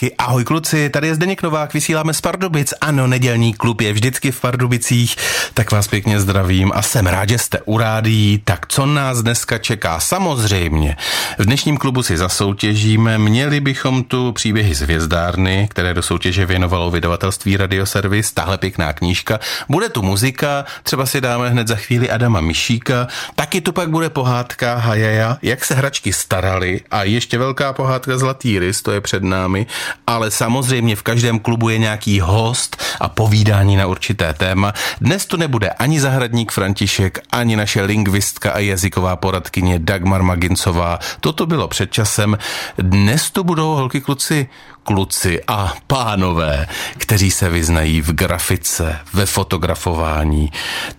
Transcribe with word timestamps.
Holky, 0.00 0.16
ahoj 0.18 0.44
kluci, 0.44 0.90
tady 0.90 1.06
je 1.06 1.14
Zdeněk 1.14 1.42
Novák, 1.42 1.74
vysíláme 1.74 2.14
z 2.14 2.20
Pardubic. 2.20 2.74
Ano, 2.80 3.06
nedělní 3.06 3.54
klub 3.54 3.80
je 3.80 3.92
vždycky 3.92 4.30
v 4.30 4.40
Pardubicích, 4.40 5.16
tak 5.54 5.72
vás 5.72 5.88
pěkně 5.88 6.20
zdravím 6.20 6.72
a 6.74 6.82
jsem 6.82 7.06
rád, 7.06 7.28
že 7.28 7.38
jste 7.38 7.58
u 7.64 7.78
rádí. 7.78 8.42
Tak 8.44 8.66
co 8.66 8.86
nás 8.86 9.22
dneska 9.22 9.58
čeká? 9.58 10.00
Samozřejmě, 10.00 10.96
v 11.38 11.44
dnešním 11.44 11.76
klubu 11.76 12.02
si 12.02 12.18
zasoutěžíme, 12.18 13.18
měli 13.18 13.60
bychom 13.60 14.04
tu 14.04 14.32
příběhy 14.32 14.74
z 14.74 14.80
hvězdárny, 14.80 15.68
které 15.70 15.94
do 15.94 16.02
soutěže 16.02 16.46
věnovalo 16.46 16.90
vydavatelství 16.90 17.56
Radioservis, 17.56 18.32
tahle 18.32 18.58
pěkná 18.58 18.92
knížka. 18.92 19.40
Bude 19.68 19.88
tu 19.88 20.02
muzika, 20.02 20.64
třeba 20.82 21.06
si 21.06 21.20
dáme 21.20 21.50
hned 21.50 21.68
za 21.68 21.76
chvíli 21.76 22.10
Adama 22.10 22.40
Mišíka, 22.40 23.08
taky 23.34 23.60
tu 23.60 23.72
pak 23.72 23.90
bude 23.90 24.10
pohádka 24.10 24.74
Hajaja, 24.74 25.38
jak 25.42 25.64
se 25.64 25.74
hračky 25.74 26.12
starali 26.12 26.80
a 26.90 27.04
ještě 27.04 27.38
velká 27.38 27.72
pohádka 27.72 28.18
Zlatý 28.18 28.58
rys, 28.58 28.82
to 28.82 28.92
je 28.92 29.00
před 29.00 29.22
námi, 29.22 29.66
ale 30.06 30.30
samozřejmě 30.30 30.96
v 30.96 31.02
každém 31.02 31.38
klubu 31.38 31.68
je 31.68 31.78
nějaký 31.78 32.20
host 32.20 32.76
a 33.00 33.08
povídání 33.08 33.76
na 33.76 33.86
určité 33.86 34.34
téma. 34.34 34.72
Dnes 35.00 35.26
tu 35.26 35.36
nebude 35.36 35.70
ani 35.70 36.00
zahradník 36.00 36.52
František, 36.52 37.18
ani 37.32 37.56
naše 37.56 37.82
lingvistka 37.82 38.50
a 38.50 38.58
jazyková 38.58 39.16
poradkyně 39.16 39.78
Dagmar 39.78 40.22
Magincová. 40.22 40.98
Toto 41.20 41.46
bylo 41.46 41.68
před 41.68 41.92
časem. 41.92 42.38
Dnes 42.78 43.30
tu 43.30 43.44
budou 43.44 43.74
holky 43.74 44.00
kluci 44.00 44.48
kluci 44.82 45.40
a 45.48 45.74
pánové, 45.86 46.66
kteří 46.98 47.30
se 47.30 47.48
vyznají 47.48 48.00
v 48.00 48.12
grafice, 48.12 48.98
ve 49.12 49.26
fotografování. 49.26 50.52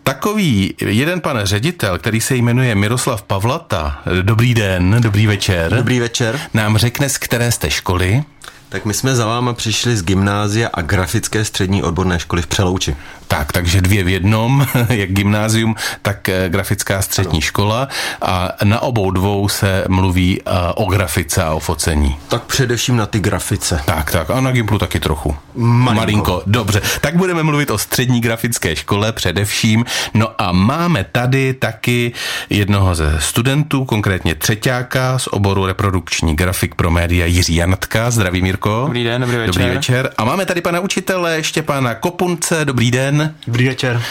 Takový 0.03 0.73
jeden 0.85 1.21
pan 1.21 1.39
ředitel, 1.43 1.97
který 1.97 2.21
se 2.21 2.35
jmenuje 2.35 2.75
Miroslav 2.75 3.21
Pavlata, 3.21 4.01
dobrý 4.21 4.53
den, 4.53 4.97
dobrý 4.99 5.27
večer. 5.27 5.75
Dobrý 5.75 5.99
večer. 5.99 6.39
Nám 6.53 6.77
řekne, 6.77 7.09
z 7.09 7.17
které 7.17 7.51
jste 7.51 7.69
školy? 7.69 8.23
Tak 8.71 8.85
my 8.85 8.93
jsme 8.93 9.15
za 9.15 9.25
váma 9.25 9.53
přišli 9.53 9.97
z 9.97 10.03
gymnázia 10.03 10.69
a 10.73 10.81
grafické 10.81 11.45
střední 11.45 11.83
odborné 11.83 12.19
školy 12.19 12.41
v 12.41 12.47
Přelouči. 12.47 12.95
Tak, 13.27 13.51
takže 13.51 13.81
dvě 13.81 14.03
v 14.03 14.07
jednom, 14.07 14.67
jak 14.89 15.09
gymnázium, 15.09 15.75
tak 16.01 16.29
eh, 16.29 16.49
grafická 16.49 17.01
střední 17.01 17.37
ano. 17.37 17.41
škola 17.41 17.87
a 18.21 18.51
na 18.63 18.79
obou 18.79 19.11
dvou 19.11 19.49
se 19.49 19.85
mluví 19.87 20.41
eh, 20.41 20.51
o 20.75 20.85
grafice 20.85 21.43
a 21.43 21.53
o 21.53 21.59
focení. 21.59 22.17
Tak 22.27 22.43
především 22.43 22.95
na 22.97 23.05
ty 23.05 23.19
grafice. 23.19 23.81
Tak, 23.85 24.11
tak 24.11 24.29
a 24.29 24.41
na 24.41 24.51
Gimplu 24.51 24.79
taky 24.79 24.99
trochu. 24.99 25.35
Malinko. 25.55 25.95
Malinko. 25.95 26.43
Dobře, 26.45 26.81
tak 27.01 27.15
budeme 27.15 27.43
mluvit 27.43 27.71
o 27.71 27.77
střední 27.77 28.21
grafické 28.21 28.75
škole 28.75 29.11
především. 29.11 29.85
No 30.13 30.27
a 30.37 30.51
máme 30.51 31.05
tady 31.11 31.53
taky 31.53 32.11
jednoho 32.49 32.95
ze 32.95 33.15
studentů, 33.19 33.85
konkrétně 33.85 34.35
třetíáka 34.35 35.19
z 35.19 35.27
oboru 35.27 35.65
reprodukční 35.65 36.35
grafik 36.35 36.75
pro 36.75 36.91
média 36.91 37.25
Jiří 37.25 37.55
Janatka. 37.55 38.11
Zdraví 38.11 38.41
Mirko. 38.65 38.81
Dobrý 38.85 39.03
den, 39.03 39.21
dobrý 39.21 39.37
večer. 39.37 39.53
Dobrý 39.53 39.75
večer. 39.75 40.09
A 40.17 40.25
máme 40.25 40.45
tady 40.45 40.61
pana 40.61 40.79
učitele 40.79 41.43
Štěpána 41.43 41.95
Kopunce. 41.95 42.65
Dobrý 42.65 42.91
den. 42.91 43.35
Dobrý 43.47 43.67
večer. 43.67 44.01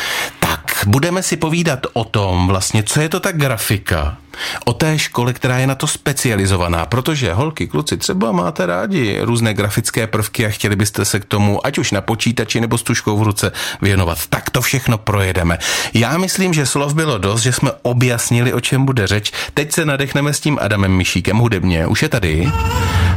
Tak, 0.41 0.50
budeme 0.87 1.23
si 1.23 1.37
povídat 1.37 1.87
o 1.93 2.05
tom 2.05 2.49
vlastně, 2.49 2.83
co 2.83 3.01
je 3.01 3.09
to 3.09 3.21
ta 3.21 3.33
grafika, 3.33 4.17
o 4.65 4.73
té 4.73 4.99
škole, 4.99 5.33
která 5.33 5.59
je 5.59 5.67
na 5.67 5.75
to 5.75 5.87
specializovaná, 5.87 6.87
protože 6.87 7.33
holky, 7.33 7.67
kluci, 7.67 7.97
třeba 7.97 8.33
máte 8.33 8.67
rádi 8.67 9.19
různé 9.21 9.55
grafické 9.55 10.07
prvky 10.07 10.47
a 10.47 10.49
chtěli 10.49 10.77
byste 10.77 11.05
se 11.05 11.21
k 11.21 11.25
tomu, 11.25 11.67
ať 11.67 11.79
už 11.79 11.93
na 11.93 12.01
počítači 12.01 12.61
nebo 12.61 12.79
s 12.79 12.83
tuškou 12.83 13.19
v 13.19 13.23
ruce 13.23 13.53
věnovat. 13.83 14.19
Tak 14.27 14.51
to 14.51 14.63
všechno 14.63 14.99
projedeme. 14.99 15.59
Já 15.95 16.19
myslím, 16.19 16.55
že 16.55 16.67
slov 16.67 16.95
bylo 16.95 17.19
dost, 17.19 17.43
že 17.43 17.53
jsme 17.53 17.71
objasnili, 17.83 18.53
o 18.53 18.61
čem 18.61 18.85
bude 18.85 19.07
řeč. 19.07 19.33
Teď 19.55 19.73
se 19.73 19.85
nadechneme 19.85 20.33
s 20.33 20.41
tím 20.41 20.59
Adamem 20.61 20.93
Mišíkem 20.93 21.39
hudebně. 21.39 21.87
Už 21.87 22.03
je 22.03 22.09
tady? 22.09 22.49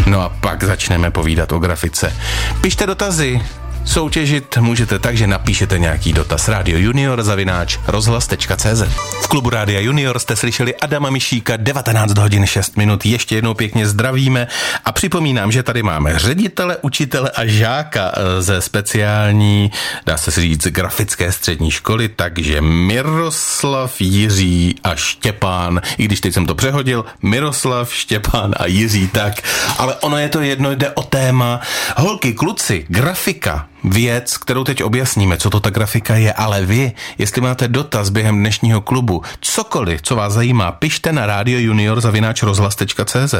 No 0.06 0.22
a 0.22 0.30
pak 0.30 0.64
začneme 0.64 1.12
povídat 1.12 1.52
o 1.52 1.60
grafice. 1.60 2.16
Pište 2.62 2.86
dotazy, 2.86 3.42
Soutěžit 3.86 4.58
můžete 4.58 5.00
tak, 5.00 5.18
že 5.18 5.28
napíšete 5.28 5.80
nějaký 5.80 6.14
dotaz 6.14 6.48
Radio 6.48 6.78
Junior 6.78 7.24
zavináč 7.24 7.78
rozhlas.cz. 7.88 8.82
V 9.24 9.28
klubu 9.28 9.50
Rádia 9.50 9.80
Junior 9.80 10.20
jste 10.20 10.36
slyšeli 10.36 10.76
Adama 10.76 11.10
Mišíka 11.10 11.58
19 11.58 12.18
hodin 12.18 12.46
6 12.46 12.78
minut. 12.78 13.06
Ještě 13.06 13.36
jednou 13.36 13.54
pěkně 13.54 13.88
zdravíme 13.88 14.48
a 14.86 14.92
připomínám, 14.92 15.52
že 15.52 15.64
tady 15.64 15.84
máme 15.84 16.20
ředitele, 16.20 16.78
učitele 16.82 17.30
a 17.30 17.46
žáka 17.46 18.12
eh, 18.16 18.42
ze 18.42 18.62
speciální, 18.62 19.72
dá 20.06 20.18
se 20.18 20.42
říct, 20.42 20.68
grafické 20.68 21.32
střední 21.32 21.72
školy, 21.72 22.10
takže 22.10 22.62
Miroslav, 22.62 24.02
Jiří 24.02 24.76
a 24.84 24.96
Štěpán, 24.96 25.82
i 25.98 26.06
když 26.06 26.22
teď 26.22 26.34
jsem 26.34 26.46
to 26.46 26.56
přehodil, 26.56 27.06
Miroslav, 27.22 27.94
Štěpán 27.94 28.54
a 28.58 28.66
Jiří, 28.66 29.08
tak, 29.08 29.34
ale 29.78 29.96
ono 29.96 30.18
je 30.18 30.30
to 30.30 30.42
jedno, 30.42 30.76
jde 30.76 30.90
o 30.90 31.04
téma. 31.04 31.60
Holky, 31.98 32.34
kluci, 32.34 32.86
grafika, 32.90 33.68
věc, 33.84 34.38
kterou 34.38 34.64
teď 34.64 34.84
objasníme, 34.84 35.38
co 35.38 35.50
to 35.50 35.60
ta 35.60 35.70
grafika 35.70 36.16
je, 36.16 36.34
ale 36.34 36.66
vy, 36.66 36.92
jestli 37.18 37.42
máte 37.42 37.68
dotaz 37.68 38.10
během 38.10 38.40
dnešního 38.40 38.82
klubu, 38.82 39.22
cokoliv, 39.42 40.02
co 40.02 40.16
vás 40.16 40.34
zajímá, 40.34 40.72
pište 40.72 41.12
na 41.12 41.26
Radio 41.26 41.60
Junior 41.60 42.02
zavináč 42.02 42.44
rozhlas.cz, 42.44 43.36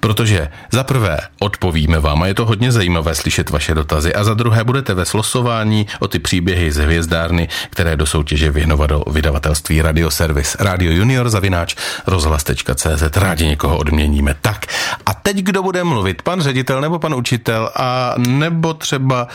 protože 0.00 0.48
za 0.72 0.84
prvé 0.84 1.18
odpovíme 1.38 1.98
vám 1.98 2.22
a 2.22 2.26
je 2.26 2.34
to 2.34 2.46
hodně 2.46 2.72
zajímavé 2.72 3.14
slyšet 3.14 3.50
vaše 3.50 3.74
dotazy 3.74 4.14
a 4.14 4.24
za 4.24 4.34
druhé 4.34 4.64
budete 4.64 4.94
ve 4.94 5.04
slosování 5.04 5.86
o 6.00 6.08
ty 6.08 6.18
příběhy 6.18 6.72
z 6.72 6.76
hvězdárny, 6.76 7.48
které 7.70 7.96
do 7.96 8.06
soutěže 8.06 8.50
věnovalo 8.50 9.04
vydavatelství 9.10 9.82
Radio 9.82 10.10
Service. 10.10 10.58
Radio 10.60 10.92
Junior 10.92 11.30
zavináč 11.30 11.74
rozhlas.cz. 12.06 13.16
Rádi 13.16 13.46
někoho 13.46 13.78
odměníme. 13.78 14.36
Tak 14.42 14.66
a 15.06 15.14
teď 15.14 15.36
kdo 15.36 15.62
bude 15.62 15.84
mluvit? 15.84 16.22
Pan 16.22 16.40
ředitel 16.40 16.80
nebo 16.80 16.98
pan 16.98 17.14
učitel 17.14 17.70
a 17.76 18.14
nebo 18.18 18.74
třeba 18.74 19.28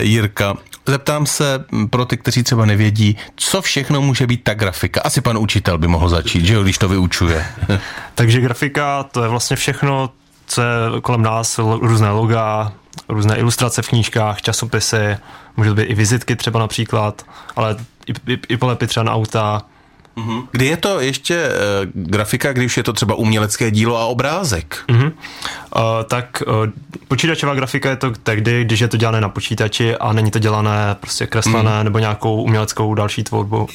Jirka. 0.00 0.54
Zeptám 0.86 1.26
se 1.26 1.64
pro 1.90 2.04
ty, 2.04 2.16
kteří 2.16 2.42
třeba 2.42 2.66
nevědí, 2.66 3.16
co 3.36 3.62
všechno 3.62 4.00
může 4.00 4.26
být 4.26 4.44
ta 4.44 4.54
grafika. 4.54 5.00
Asi 5.00 5.20
pan 5.20 5.38
učitel 5.38 5.78
by 5.78 5.88
mohl 5.88 6.08
začít, 6.08 6.46
že 6.46 6.54
jo, 6.54 6.62
když 6.62 6.78
to 6.78 6.88
vyučuje. 6.88 7.46
Takže 8.14 8.40
grafika, 8.40 9.02
to 9.02 9.22
je 9.22 9.28
vlastně 9.28 9.56
všechno, 9.56 10.10
co 10.46 10.62
je 10.62 11.00
kolem 11.02 11.22
nás, 11.22 11.58
různé 11.58 12.10
loga, 12.10 12.72
různé 13.08 13.36
ilustrace 13.36 13.82
v 13.82 13.88
knížkách, 13.88 14.42
časopisy, 14.42 15.16
může 15.56 15.74
být 15.74 15.82
i 15.82 15.94
vizitky 15.94 16.36
třeba 16.36 16.60
například, 16.60 17.22
ale 17.56 17.76
i, 18.06 18.32
i, 18.32 18.38
i 18.48 18.56
polepy 18.56 18.86
třeba 18.86 19.04
na 19.04 19.12
auta, 19.12 19.62
Mm-hmm. 20.16 20.46
Kdy 20.50 20.66
je 20.66 20.76
to 20.76 21.00
ještě 21.00 21.48
uh, 21.48 21.90
grafika, 21.94 22.52
když 22.52 22.76
je 22.76 22.82
to 22.82 22.92
třeba 22.92 23.14
umělecké 23.14 23.70
dílo 23.70 23.96
a 23.96 24.06
obrázek? 24.06 24.78
Mm-hmm. 24.88 25.12
Uh, 25.76 25.82
tak 26.08 26.42
uh, 26.46 26.54
počítačová 27.08 27.54
grafika 27.54 27.90
je 27.90 27.96
to 27.96 28.10
tehdy, 28.10 28.64
když 28.64 28.80
je 28.80 28.88
to 28.88 28.96
dělané 28.96 29.20
na 29.20 29.28
počítači 29.28 29.96
a 29.96 30.12
není 30.12 30.30
to 30.30 30.38
dělané 30.38 30.96
prostě 31.00 31.26
kreslené 31.26 31.78
mm. 31.78 31.84
nebo 31.84 31.98
nějakou 31.98 32.42
uměleckou 32.42 32.94
další 32.94 33.24
tvorbu. 33.24 33.68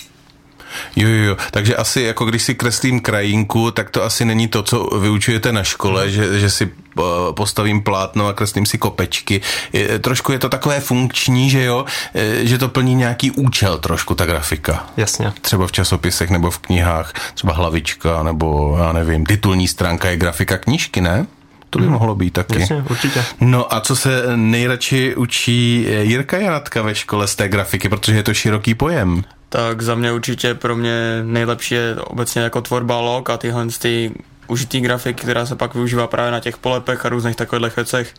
Jo, 0.95 1.09
jo, 1.09 1.23
jo. 1.23 1.37
Takže 1.51 1.75
asi 1.75 2.01
jako 2.01 2.25
když 2.25 2.43
si 2.43 2.55
kreslím 2.55 2.99
krajinku, 2.99 3.71
tak 3.71 3.89
to 3.89 4.03
asi 4.03 4.25
není 4.25 4.47
to, 4.47 4.63
co 4.63 4.83
vyučujete 4.83 5.51
na 5.51 5.63
škole, 5.63 6.05
mm. 6.05 6.11
že, 6.11 6.39
že 6.39 6.49
si 6.49 6.71
eh, 6.99 7.01
postavím 7.31 7.81
plátno 7.81 8.27
a 8.27 8.33
kreslím 8.33 8.65
si 8.65 8.77
kopečky. 8.77 9.41
Je, 9.73 9.99
trošku 9.99 10.31
je 10.31 10.39
to 10.39 10.49
takové 10.49 10.79
funkční, 10.79 11.49
že 11.49 11.63
jo, 11.63 11.85
eh, 12.15 12.45
že 12.45 12.57
to 12.57 12.69
plní 12.69 12.95
nějaký 12.95 13.31
účel 13.31 13.77
trošku 13.77 14.15
ta 14.15 14.25
grafika. 14.25 14.85
Jasně. 14.97 15.33
Třeba 15.41 15.67
v 15.67 15.71
časopisech 15.71 16.29
nebo 16.29 16.51
v 16.51 16.59
knihách, 16.59 17.13
třeba 17.33 17.53
hlavička 17.53 18.23
nebo 18.23 18.77
já 18.79 18.93
nevím, 18.93 19.25
titulní 19.25 19.67
stránka 19.67 20.09
je 20.09 20.17
grafika 20.17 20.57
knížky, 20.57 21.01
ne? 21.01 21.27
To 21.69 21.79
by 21.79 21.85
hmm. 21.85 21.93
mohlo 21.93 22.15
být 22.15 22.33
taky. 22.33 22.59
Jasně, 22.59 22.83
určitě. 22.89 23.25
No 23.41 23.73
a 23.73 23.81
co 23.81 23.95
se 23.95 24.23
nejradši 24.35 25.15
učí 25.15 25.85
Jirka 26.01 26.37
Janatka 26.37 26.81
ve 26.81 26.95
škole 26.95 27.27
z 27.27 27.35
té 27.35 27.47
grafiky, 27.47 27.89
protože 27.89 28.15
je 28.15 28.23
to 28.23 28.33
široký 28.33 28.73
pojem? 28.73 29.23
Tak 29.49 29.81
za 29.81 29.95
mě 29.95 30.11
určitě 30.11 30.53
pro 30.53 30.75
mě 30.75 31.21
nejlepší 31.23 31.75
je 31.75 31.95
obecně 31.95 32.41
jako 32.41 32.61
tvorba 32.61 32.99
log 32.99 33.29
a 33.29 33.37
tyhle 33.37 33.67
ty 33.79 34.11
užitý 34.47 34.81
grafiky, 34.81 35.23
která 35.23 35.45
se 35.45 35.55
pak 35.55 35.73
využívá 35.73 36.07
právě 36.07 36.31
na 36.31 36.39
těch 36.39 36.57
polepech 36.57 37.05
a 37.05 37.09
různých 37.09 37.35
takových 37.35 37.75
věcech. 37.75 38.13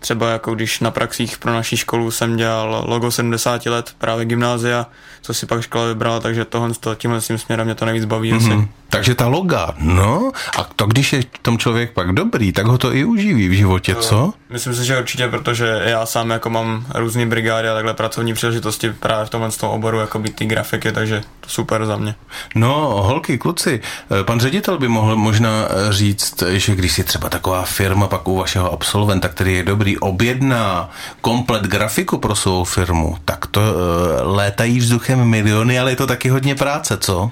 Třeba 0.00 0.30
jako 0.30 0.54
když 0.54 0.80
na 0.80 0.90
praxích 0.90 1.38
pro 1.38 1.52
naší 1.52 1.76
školu 1.76 2.10
jsem 2.10 2.36
dělal 2.36 2.84
logo 2.88 3.10
70 3.10 3.66
let 3.66 3.94
právě 3.98 4.24
gymnázia, 4.24 4.86
co 5.22 5.34
si 5.34 5.46
pak 5.46 5.62
škola 5.62 5.86
vybrala, 5.86 6.20
takže 6.20 6.44
tohle 6.44 6.70
tímhle 6.96 7.20
tím 7.20 7.38
směrem 7.38 7.66
mě 7.66 7.74
to 7.74 7.84
nejvíc 7.84 8.04
baví 8.04 8.32
mm-hmm. 8.32 8.60
asi. 8.60 8.68
Takže 8.92 9.14
ta 9.14 9.26
loga, 9.26 9.74
no, 9.78 10.32
a 10.58 10.64
to 10.76 10.86
když 10.86 11.12
je 11.12 11.22
tom 11.42 11.58
člověk 11.58 11.92
pak 11.92 12.12
dobrý, 12.12 12.52
tak 12.52 12.66
ho 12.66 12.78
to 12.78 12.94
i 12.94 13.04
uživí 13.04 13.48
v 13.48 13.52
životě, 13.52 13.94
co? 13.94 14.32
Myslím 14.50 14.74
si, 14.74 14.84
že 14.84 14.98
určitě, 14.98 15.28
protože 15.28 15.80
já 15.84 16.06
sám 16.06 16.30
jako 16.30 16.50
mám 16.50 16.86
různé 16.94 17.26
brigády 17.26 17.68
a 17.68 17.74
takhle 17.74 17.94
pracovní 17.94 18.34
příležitosti 18.34 18.90
právě 18.90 19.26
v 19.26 19.30
tomhle 19.30 19.50
tom 19.50 19.70
oboru, 19.70 19.98
jako 19.98 20.18
být 20.18 20.36
ty 20.36 20.44
grafiky, 20.44 20.92
takže 20.92 21.22
to 21.40 21.48
super 21.48 21.86
za 21.86 21.96
mě. 21.96 22.14
No, 22.54 23.02
holky, 23.02 23.38
kluci, 23.38 23.80
eh, 24.20 24.24
pan 24.24 24.40
ředitel 24.40 24.78
by 24.78 24.88
mohl 24.88 25.16
možná 25.16 25.50
eh, 25.68 25.92
říct, 25.92 26.42
že 26.48 26.74
když 26.74 26.92
si 26.92 27.04
třeba 27.04 27.28
taková 27.28 27.62
firma 27.62 28.06
pak 28.06 28.28
u 28.28 28.36
vašeho 28.36 28.72
absolventa, 28.72 29.28
který 29.28 29.54
je 29.54 29.62
dobrý, 29.62 29.98
objedná 29.98 30.90
komplet 31.20 31.62
grafiku 31.62 32.18
pro 32.18 32.34
svou 32.34 32.64
firmu, 32.64 33.16
tak 33.24 33.46
to 33.46 33.60
uh, 33.60 34.36
létají 34.36 34.78
vzduchem 34.78 35.24
miliony, 35.24 35.78
ale 35.78 35.92
je 35.92 35.96
to 35.96 36.06
taky 36.06 36.28
hodně 36.28 36.54
práce, 36.54 36.98
co? 36.98 37.30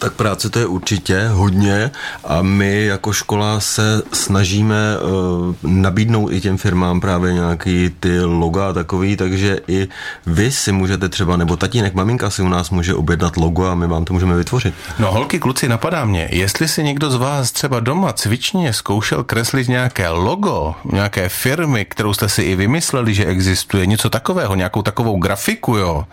Tak 0.00 0.12
práce 0.12 0.50
to 0.50 0.58
je 0.58 0.66
určitě 0.66 1.28
hodně 1.28 1.90
a 2.24 2.42
my 2.42 2.84
jako 2.84 3.12
škola 3.12 3.60
se 3.60 4.02
snažíme 4.12 4.76
uh, 4.98 5.54
nabídnout 5.62 6.32
i 6.32 6.40
těm 6.40 6.56
firmám 6.56 7.00
právě 7.00 7.32
nějaký 7.32 7.90
ty 8.00 8.20
loga 8.20 8.68
a 8.68 8.72
takový, 8.72 9.16
takže 9.16 9.60
i 9.68 9.88
vy 10.26 10.52
si 10.52 10.72
můžete 10.72 11.08
třeba, 11.08 11.36
nebo 11.36 11.56
tatínek, 11.56 11.94
maminka 11.94 12.30
si 12.30 12.42
u 12.42 12.48
nás 12.48 12.70
může 12.70 12.94
objednat 12.94 13.36
logo 13.36 13.66
a 13.66 13.74
my 13.74 13.86
vám 13.86 14.04
to 14.04 14.12
můžeme 14.12 14.36
vytvořit. 14.36 14.74
No 14.98 15.12
holky, 15.12 15.38
kluci, 15.38 15.68
napadá 15.68 16.04
mě, 16.04 16.28
jestli 16.32 16.68
si 16.68 16.84
někdo 16.84 17.10
z 17.10 17.14
vás 17.14 17.52
třeba 17.52 17.80
doma 17.80 18.12
cvičně 18.12 18.72
zkoušel 18.72 19.24
kreslit 19.24 19.68
nějaké 19.68 20.08
logo, 20.08 20.74
nějaké 20.92 21.28
firmy, 21.28 21.84
kterou 21.84 22.14
jste 22.14 22.28
si 22.28 22.42
i 22.42 22.56
vymysleli, 22.56 23.14
že 23.14 23.24
existuje, 23.24 23.86
něco 23.86 24.10
takového, 24.10 24.54
nějakou 24.54 24.82
takovou 24.82 25.18
grafiku, 25.18 25.76
jo. 25.76 26.04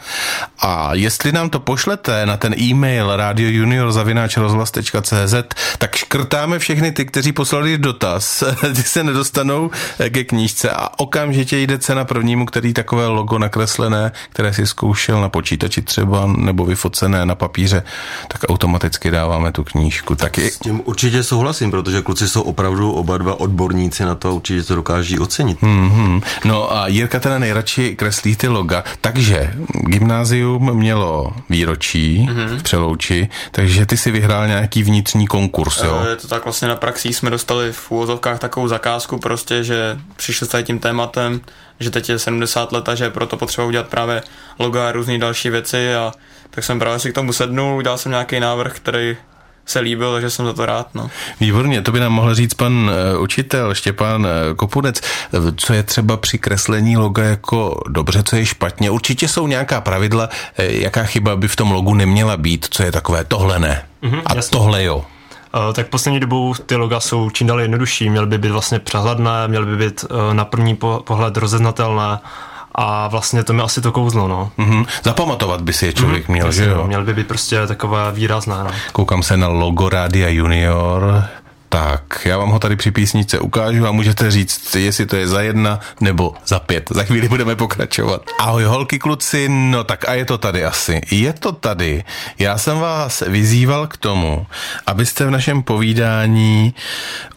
A 0.60 0.94
jestli 0.94 1.32
nám 1.32 1.50
to 1.50 1.60
pošlete 1.60 2.26
na 2.26 2.38
ten 2.38 2.54
e-mail 2.60 3.16
Radio 3.16 3.50
junior.cz, 3.78 5.36
tak 5.78 5.96
škrtáme 5.96 6.60
všechny 6.60 6.92
ty, 6.92 7.06
kteří 7.06 7.32
poslali 7.32 7.78
dotaz, 7.78 8.44
ty 8.76 8.84
se 8.84 9.04
nedostanou 9.04 9.72
ke 10.10 10.24
knížce 10.24 10.70
a 10.70 10.90
okamžitě 10.98 11.58
jde 11.58 11.78
cena 11.78 12.06
prvnímu, 12.06 12.46
který 12.46 12.74
takové 12.74 13.08
logo 13.08 13.40
nakreslené, 13.40 14.12
které 14.30 14.54
si 14.54 14.68
zkoušel 14.68 15.22
na 15.22 15.30
počítači 15.30 15.82
třeba, 15.82 16.26
nebo 16.38 16.66
vyfocené 16.66 17.26
na 17.26 17.36
papíře, 17.36 17.84
tak 18.28 18.42
automaticky 18.50 19.12
dáváme 19.12 19.52
tu 19.52 19.64
knížku. 19.64 20.16
Tak. 20.16 20.40
S 20.40 20.60
tím 20.60 20.82
určitě 20.86 21.24
souhlasím, 21.24 21.72
protože 21.72 22.02
kluci 22.02 22.30
jsou 22.30 22.42
opravdu 22.42 22.92
oba 22.92 23.18
dva 23.18 23.40
odborníci 23.40 24.06
na 24.06 24.16
to, 24.16 24.36
určitě 24.36 24.64
to 24.64 24.76
dokáží 24.76 25.20
ocenit. 25.20 25.62
Mm-hmm. 25.62 26.22
No 26.46 26.74
a 26.78 26.88
Jirka 26.88 27.20
teda 27.20 27.40
nejradši 27.40 27.96
kreslí 27.96 28.36
ty 28.36 28.48
loga, 28.48 28.84
takže 29.02 29.54
gymnázium 29.74 30.74
mělo 30.74 31.34
výročí 31.50 32.28
mm-hmm. 32.30 32.58
v 32.58 32.64
Přelouči, 32.64 33.30
takže 33.52 33.67
ty 33.86 33.98
si 33.98 34.12
vyhrál 34.12 34.48
nějaký 34.48 34.84
vnitřní 34.84 35.28
konkurs, 35.28 35.84
jo? 35.84 36.06
Je 36.10 36.16
to 36.16 36.28
tak 36.28 36.44
vlastně 36.44 36.68
na 36.68 36.76
praxi 36.76 37.14
jsme 37.14 37.30
dostali 37.30 37.72
v 37.72 37.92
úvozovkách 37.92 38.40
takovou 38.40 38.68
zakázku 38.68 39.18
prostě, 39.18 39.64
že 39.64 40.00
přišli 40.16 40.48
s 40.48 40.64
tím 40.64 40.80
tématem, 40.80 41.42
že 41.80 41.92
teď 41.92 42.10
je 42.10 42.20
70 42.20 42.72
let 42.72 42.90
a 42.90 42.96
že 42.96 43.10
proto 43.10 43.38
potřeba 43.38 43.68
udělat 43.68 43.88
právě 43.88 44.24
loga 44.60 44.90
a 44.90 44.92
různé 44.92 45.18
další 45.18 45.50
věci 45.50 45.96
a 45.96 46.12
tak 46.50 46.64
jsem 46.64 46.80
právě 46.80 47.00
si 47.00 47.12
k 47.12 47.16
tomu 47.16 47.34
sednul, 47.34 47.78
udělal 47.78 47.98
jsem 47.98 48.12
nějaký 48.12 48.40
návrh, 48.40 48.76
který 48.76 49.18
se 49.68 49.80
líbil, 49.80 50.14
takže 50.14 50.30
jsem 50.30 50.46
za 50.46 50.54
to 50.54 50.66
rád. 50.66 50.88
No. 50.94 51.10
Výborně, 51.40 51.82
to 51.82 51.92
by 51.92 52.00
nám 52.00 52.12
mohl 52.12 52.36
říct 52.36 52.54
pan 52.54 52.74
uh, 53.16 53.22
učitel 53.22 53.76
Štěpán 53.76 54.22
uh, 54.22 54.56
Kopunec. 54.56 55.02
Co 55.56 55.74
je 55.74 55.84
třeba 55.84 56.18
při 56.18 56.38
kreslení 56.38 56.98
loga 56.98 57.24
jako 57.24 57.82
dobře, 57.88 58.24
co 58.24 58.36
je 58.36 58.46
špatně? 58.46 58.92
Určitě 58.92 59.28
jsou 59.28 59.48
nějaká 59.48 59.82
pravidla, 59.82 60.30
jaká 60.58 61.04
chyba 61.04 61.36
by 61.36 61.48
v 61.48 61.56
tom 61.56 61.72
logu 61.72 61.94
neměla 61.94 62.38
být, 62.38 62.68
co 62.70 62.84
je 62.84 62.92
takové 62.92 63.24
tohle 63.24 63.60
ne. 63.60 63.86
Mm-hmm, 64.04 64.22
a 64.26 64.36
jasně. 64.36 64.58
tohle 64.58 64.84
jo. 64.84 65.06
Tak 65.74 65.88
poslední 65.88 66.20
dobou 66.20 66.54
ty 66.54 66.76
loga 66.76 67.00
jsou 67.00 67.30
čím 67.30 67.48
dál 67.48 67.62
jednodušší, 67.62 68.10
měly 68.10 68.28
by 68.28 68.38
být 68.38 68.52
vlastně 68.52 68.80
přehledné, 68.80 69.48
měly 69.48 69.66
by 69.66 69.76
být 69.86 70.06
na 70.34 70.46
první 70.46 70.76
pohled 71.04 71.38
rozeznatelné 71.38 72.20
a 72.78 73.08
vlastně 73.08 73.44
to 73.44 73.54
mi 73.54 73.62
asi 73.62 73.82
to 73.82 73.92
kouzlo, 73.92 74.28
no. 74.28 74.52
Mm-hmm. 74.60 74.86
Zapamatovat 75.04 75.62
by 75.62 75.74
si 75.74 75.86
je 75.86 75.94
člověk 75.94 76.28
mm-hmm, 76.28 76.32
měl, 76.32 76.52
že 76.52 76.66
jo? 76.66 76.88
Měl 76.88 77.06
by 77.06 77.14
být 77.14 77.28
prostě 77.28 77.68
takové 77.68 78.12
výrazné, 78.12 78.56
no. 78.64 78.72
Koukám 78.92 79.24
se 79.24 79.38
na 79.38 79.48
logo 79.48 79.90
Rádia 79.90 80.30
Junior, 80.30 81.24
tak, 81.70 82.02
já 82.26 82.38
vám 82.38 82.50
ho 82.50 82.60
tady 82.60 82.76
při 82.76 82.92
písničce 82.92 83.40
ukážu 83.40 83.88
a 83.88 83.92
můžete 83.92 84.32
říct, 84.32 84.76
jestli 84.76 85.06
to 85.06 85.16
je 85.16 85.28
za 85.28 85.42
jedna 85.42 85.80
nebo 86.02 86.34
za 86.46 86.60
pět. 86.60 86.90
Za 86.90 87.04
chvíli 87.04 87.30
budeme 87.30 87.56
pokračovat. 87.56 88.22
Ahoj 88.40 88.64
holky 88.64 89.00
kluci, 89.00 89.50
no 89.50 89.84
tak 89.84 90.10
a 90.10 90.14
je 90.14 90.26
to 90.26 90.38
tady 90.38 90.66
asi. 90.66 91.02
Je 91.12 91.34
to 91.34 91.52
tady. 91.52 92.04
Já 92.40 92.58
jsem 92.58 92.80
vás 92.80 93.24
vyzýval 93.28 93.88
k 93.88 93.98
tomu, 93.98 94.48
abyste 94.88 95.26
v 95.26 95.32
našem 95.32 95.64
povídání 95.64 96.74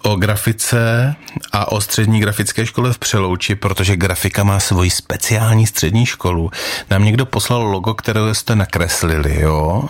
o 0.03 0.17
grafice 0.17 1.15
a 1.53 1.73
o 1.73 1.81
střední 1.81 2.21
grafické 2.21 2.67
škole 2.67 2.93
v 2.93 2.99
Přelouči, 2.99 3.55
protože 3.55 3.97
grafika 3.97 4.45
má 4.45 4.61
svoji 4.61 4.91
speciální 4.91 5.67
střední 5.67 6.07
školu, 6.07 6.51
nám 6.91 7.05
někdo 7.05 7.27
poslal 7.27 7.63
logo, 7.63 7.95
které 7.95 8.35
jste 8.35 8.57
nakreslili, 8.57 9.41
jo? 9.41 9.85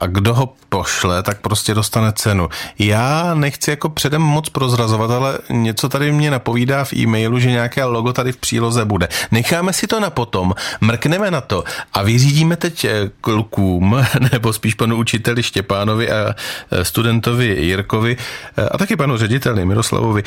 A 0.00 0.06
kdo 0.06 0.34
ho 0.34 0.54
pošle, 0.68 1.22
tak 1.22 1.40
prostě 1.40 1.74
dostane 1.74 2.12
cenu. 2.12 2.48
Já 2.78 3.34
nechci 3.34 3.70
jako 3.70 3.88
předem 3.88 4.22
moc 4.22 4.48
prozrazovat, 4.48 5.10
ale 5.10 5.38
něco 5.50 5.88
tady 5.88 6.12
mě 6.12 6.30
napovídá 6.30 6.84
v 6.84 6.92
e-mailu, 6.92 7.38
že 7.38 7.50
nějaké 7.50 7.84
logo 7.84 8.12
tady 8.12 8.32
v 8.32 8.36
příloze 8.36 8.84
bude. 8.84 9.08
Necháme 9.30 9.72
si 9.72 9.86
to 9.86 10.00
na 10.00 10.10
potom, 10.10 10.54
mrkneme 10.80 11.30
na 11.30 11.40
to 11.40 11.64
a 11.92 12.02
vyřídíme 12.02 12.56
teď 12.56 12.84
eh, 12.84 13.10
klukům, 13.20 14.04
nebo 14.32 14.52
spíš 14.52 14.74
panu 14.74 14.96
učiteli 14.96 15.42
Štěpánovi 15.42 16.10
a 16.10 16.34
eh, 16.70 16.84
studentovi 16.84 17.46
Jirkovi 17.46 18.16
eh, 18.56 18.68
a 18.68 18.78
taky 18.78 18.96
panu 18.96 19.16
řediteli 19.16 19.55
Miroslavovi 19.64 20.22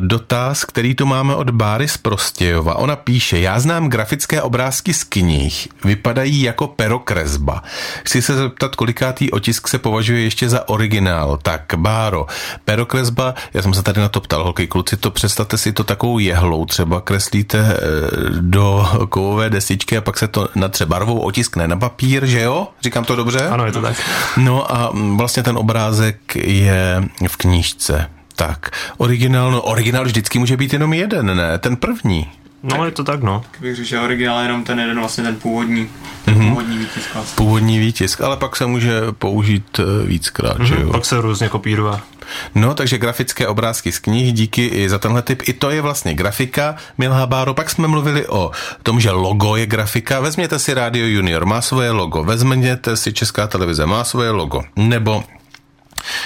dotaz, 0.00 0.64
který 0.64 0.94
tu 0.94 1.06
máme 1.06 1.34
od 1.34 1.50
Báry 1.50 1.88
z 1.88 1.96
Prostějova. 1.96 2.74
Ona 2.74 2.96
píše, 2.96 3.40
já 3.40 3.60
znám 3.60 3.88
grafické 3.88 4.42
obrázky 4.42 4.94
z 4.94 5.04
knih, 5.04 5.68
vypadají 5.84 6.42
jako 6.42 6.66
perokresba. 6.66 7.62
Chci 8.04 8.22
se 8.22 8.36
zeptat, 8.36 8.76
kolikátý 8.76 9.30
otisk 9.30 9.68
se 9.68 9.78
považuje 9.78 10.20
ještě 10.20 10.48
za 10.48 10.68
originál. 10.68 11.38
Tak, 11.42 11.62
Báro, 11.76 12.26
perokresba, 12.64 13.34
já 13.54 13.62
jsem 13.62 13.74
se 13.74 13.82
tady 13.82 14.00
na 14.00 14.08
to 14.08 14.20
ptal, 14.20 14.44
holky, 14.44 14.66
kluci, 14.66 14.96
to 14.96 15.10
představte 15.10 15.58
si 15.58 15.72
to 15.72 15.84
takovou 15.84 16.18
jehlou, 16.18 16.64
třeba 16.64 17.00
kreslíte 17.00 17.58
eh, 17.58 17.78
do 18.40 18.88
kovové 19.08 19.50
desičky 19.50 19.96
a 19.96 20.00
pak 20.00 20.18
se 20.18 20.28
to 20.28 20.48
na 20.54 20.68
třeba 20.68 20.88
barvou 20.88 21.18
otiskne 21.18 21.68
na 21.68 21.76
papír, 21.76 22.26
že 22.26 22.40
jo? 22.40 22.68
Říkám 22.82 23.04
to 23.04 23.16
dobře? 23.16 23.48
Ano, 23.48 23.66
je 23.66 23.72
to 23.72 23.82
tak. 23.82 23.96
No 24.36 24.74
a 24.74 24.92
vlastně 25.16 25.42
ten 25.42 25.56
obrázek 25.58 26.36
je 26.36 27.02
v 27.28 27.36
knížce. 27.36 28.10
Tak, 28.46 28.70
originál, 28.96 29.50
no 29.50 29.62
originál 29.62 30.04
vždycky 30.04 30.38
může 30.38 30.56
být 30.56 30.72
jenom 30.72 30.92
jeden, 30.92 31.36
ne? 31.36 31.58
Ten 31.58 31.76
první. 31.76 32.30
No, 32.62 32.76
tak, 32.76 32.84
je 32.84 32.90
to 32.90 33.04
tak, 33.04 33.22
no. 33.22 33.42
Bych 33.60 33.76
řekl, 33.76 33.88
že 33.88 34.00
originál 34.00 34.38
je 34.38 34.44
jenom 34.44 34.64
ten 34.64 34.80
jeden, 34.80 34.98
vlastně 34.98 35.24
ten 35.24 35.36
původní, 35.36 35.88
ten 36.24 36.34
mm-hmm. 36.34 36.48
původní 36.48 36.78
výtisk. 36.78 37.14
Vlastně. 37.14 37.36
Původní 37.36 37.78
výtisk, 37.78 38.20
ale 38.20 38.36
pak 38.36 38.56
se 38.56 38.66
může 38.66 39.00
použít 39.18 39.80
eh, 39.80 40.06
víckrát, 40.06 40.58
mm-hmm. 40.58 40.64
že 40.64 40.74
jo? 40.80 40.90
Pak 40.90 41.04
se 41.04 41.20
různě 41.20 41.48
kopíruje. 41.48 41.98
No, 42.54 42.74
takže 42.74 42.98
grafické 42.98 43.46
obrázky 43.48 43.92
z 43.92 43.98
knih, 43.98 44.32
díky 44.32 44.66
i 44.66 44.88
za 44.88 44.98
tenhle 44.98 45.22
typ. 45.22 45.42
I 45.48 45.52
to 45.52 45.70
je 45.70 45.82
vlastně 45.82 46.14
grafika, 46.14 46.76
milá 46.98 47.26
Báro. 47.26 47.54
Pak 47.54 47.70
jsme 47.70 47.88
mluvili 47.88 48.26
o 48.26 48.50
tom, 48.82 49.00
že 49.00 49.10
logo 49.10 49.56
je 49.56 49.66
grafika. 49.66 50.20
Vezměte 50.20 50.58
si 50.58 50.74
Radio 50.74 51.06
Junior, 51.06 51.46
má 51.46 51.60
svoje 51.60 51.90
logo. 51.90 52.24
Vezměte 52.24 52.96
si 52.96 53.12
Česká 53.12 53.46
televize, 53.46 53.86
má 53.86 54.04
svoje 54.04 54.30
logo. 54.30 54.62
Nebo 54.76 55.24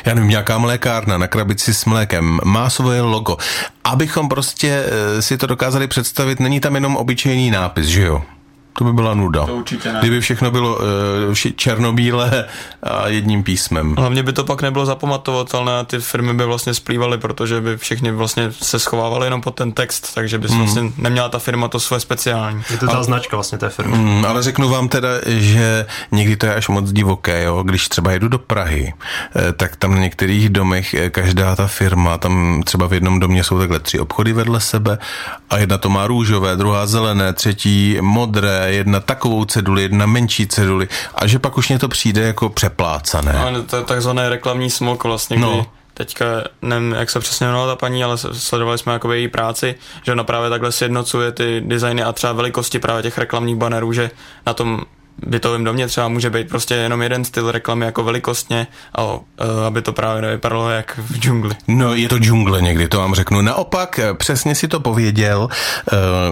já 0.05 0.15
nevím, 0.15 0.31
nějaká 0.31 0.59
mlékárna 0.59 1.19
na 1.19 1.27
krabici 1.27 1.75
s 1.75 1.85
mlékem 1.85 2.39
má 2.45 2.71
svoje 2.71 3.01
logo. 3.01 3.37
Abychom 3.85 4.29
prostě 4.29 4.85
eh, 4.87 5.23
si 5.23 5.39
to 5.39 5.47
dokázali 5.47 5.87
představit, 5.87 6.41
není 6.41 6.61
tam 6.61 6.75
jenom 6.75 6.97
obyčejný 6.97 7.51
nápis, 7.51 7.87
že 7.87 8.03
jo? 8.03 8.23
To 8.79 8.85
by 8.85 8.93
byla 8.93 9.15
nuda. 9.15 9.47
To 9.47 9.57
určitě 9.57 9.93
ne. 9.93 9.99
Kdyby 10.01 10.21
všechno 10.21 10.51
bylo 10.51 10.77
uh, 10.77 11.35
černobílé 11.57 12.45
a 12.83 13.09
jedním 13.09 13.43
písmem. 13.43 13.95
Hlavně 13.99 14.23
by 14.23 14.33
to 14.33 14.45
pak 14.45 14.63
nebylo 14.63 14.87
zapamatovatelné 14.87 15.79
a 15.79 15.85
ty 15.85 15.99
firmy 15.99 16.35
by 16.35 16.45
vlastně 16.45 16.75
splývaly, 16.75 17.19
protože 17.19 17.61
by 17.61 17.77
všichni 17.77 18.11
vlastně 18.11 18.53
se 18.53 18.79
schovávali 18.79 19.27
jenom 19.27 19.41
pod 19.41 19.55
ten 19.55 19.73
text, 19.73 20.15
takže 20.15 20.39
by 20.39 20.49
mm. 20.49 20.59
vlastně 20.59 20.83
neměla 20.99 21.29
ta 21.29 21.39
firma 21.39 21.69
to 21.69 21.81
svoje 21.81 22.01
speciální. 22.01 22.63
Je 22.71 22.79
to 22.79 22.87
ta 22.87 22.93
ale, 22.93 23.05
značka 23.05 23.37
vlastně 23.37 23.59
té 23.59 23.69
firmy. 23.69 23.97
Mm, 23.97 24.25
ale 24.25 24.43
řeknu 24.43 24.69
vám 24.69 24.89
teda, 24.89 25.09
že 25.27 25.87
někdy 26.13 26.37
to 26.37 26.47
je 26.47 26.55
až 26.55 26.69
moc 26.69 26.93
divoké, 26.93 27.43
jo? 27.43 27.63
když 27.63 27.89
třeba 27.89 28.13
jedu 28.13 28.29
do 28.29 28.39
Prahy, 28.39 28.95
eh, 29.37 29.53
tak 29.53 29.77
tam 29.77 29.95
na 29.95 30.01
některých 30.01 30.49
domech 30.49 30.95
eh, 30.95 31.11
každá 31.11 31.57
ta 31.57 31.67
firma, 31.67 32.19
tam 32.19 32.63
třeba 32.63 32.87
v 32.89 32.93
jednom 32.93 33.21
domě 33.21 33.45
jsou 33.45 33.59
takhle 33.59 33.81
tři 33.81 33.99
obchody 33.99 34.33
vedle 34.33 34.61
sebe 34.61 34.99
a 35.51 35.59
jedna 35.59 35.79
to 35.79 35.89
má 35.89 36.07
růžové, 36.07 36.57
druhá 36.57 36.87
zelené, 36.87 37.33
třetí 37.33 37.99
modré, 38.01 38.66
jedna 38.73 39.01
takovou 39.01 39.45
ceduli, 39.45 39.83
jedna 39.83 40.07
menší 40.07 40.47
ceduli 40.47 40.89
a 41.15 41.27
že 41.27 41.39
pak 41.39 41.59
už 41.59 41.69
mě 41.69 41.79
to 41.79 41.89
přijde 41.89 42.23
jako 42.23 42.49
přeplácané. 42.49 43.51
No, 43.53 43.63
to 43.63 43.77
je 43.77 43.83
takzvané 43.83 44.29
reklamní 44.29 44.71
smok 44.71 45.05
vlastně, 45.05 45.37
no. 45.37 45.53
kdy 45.53 45.67
teďka 45.95 46.25
nevím, 46.63 46.93
jak 46.93 47.11
se 47.11 47.21
přesně 47.21 47.47
jmenovala 47.47 47.73
ta 47.73 47.77
paní, 47.77 48.05
ale 48.05 48.19
sledovali 48.19 48.79
jsme 48.79 48.93
jako 48.93 49.13
její 49.13 49.29
práci, 49.29 49.75
že 50.03 50.13
ona 50.13 50.25
právě 50.25 50.51
takhle 50.51 50.73
sjednocuje 50.73 51.33
ty 51.33 51.61
designy 51.61 52.03
a 52.03 52.13
třeba 52.13 52.33
velikosti 52.33 52.79
právě 52.79 53.03
těch 53.03 53.19
reklamních 53.19 53.57
banerů, 53.57 53.93
že 53.93 54.11
na 54.47 54.55
tom 54.55 54.81
bytovém 55.23 55.65
domě 55.65 55.87
třeba 55.87 56.09
může 56.09 56.31
být 56.31 56.49
prostě 56.49 56.75
jenom 56.75 57.03
jeden 57.03 57.25
styl 57.25 57.53
reklamy 57.53 57.85
jako 57.85 58.05
velikostně, 58.05 58.67
a, 58.95 59.19
e, 59.39 59.67
aby 59.67 59.83
to 59.83 59.93
právě 59.93 60.23
nevypadalo 60.23 60.71
jak 60.71 60.99
v 60.99 61.19
džungli. 61.19 61.55
No 61.69 61.95
je 61.95 62.09
to 62.09 62.19
džungle 62.19 62.63
někdy, 62.63 62.89
to 62.89 62.99
vám 62.99 63.15
řeknu. 63.15 63.43
Naopak, 63.43 63.99
e, 63.99 64.15
přesně 64.15 64.55
si 64.55 64.69
to 64.69 64.81
pověděl, 64.81 65.49